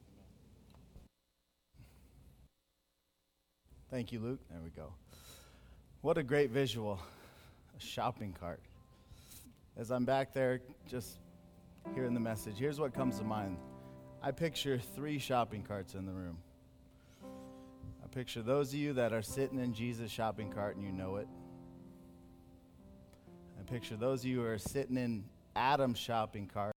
Thank 3.91 4.11
you, 4.11 4.19
Luke. 4.19 4.41
There 4.51 4.61
we 4.63 4.71
go. 4.71 4.93
What 6.01 6.19
a 6.19 6.23
great 6.23 6.51
visual. 6.51 6.99
A 7.77 7.81
shopping 7.81 8.35
cart. 8.39 8.61
As 9.77 9.93
I'm 9.93 10.05
back 10.05 10.33
there 10.33 10.61
just 10.89 11.19
hearing 11.95 12.15
the 12.15 12.21
message, 12.21 12.59
here's 12.59 12.81
what 12.81 12.95
comes 12.95 13.19
to 13.19 13.25
mind. 13.25 13.59
I 14.23 14.33
picture 14.33 14.79
three 14.79 15.19
shopping 15.19 15.63
carts 15.63 15.95
in 15.95 16.05
the 16.05 16.13
room. 16.13 16.39
I 17.23 18.09
picture 18.11 18.43
those 18.43 18.73
of 18.73 18.79
you 18.81 18.95
that 18.95 19.13
are 19.13 19.23
sitting 19.23 19.61
in 19.61 19.73
Jesus' 19.73 20.11
shopping 20.11 20.51
cart 20.51 20.77
and 20.77 20.85
you 20.85 20.91
know 20.91 21.17
it. 21.17 21.29
I 23.61 23.63
picture 23.71 23.97
those 23.97 24.21
of 24.21 24.27
you 24.27 24.41
who 24.41 24.47
are 24.47 24.59
sitting 24.59 24.97
in 24.97 25.25
Adam's 25.55 25.99
shopping 25.99 26.51
cart 26.53 26.75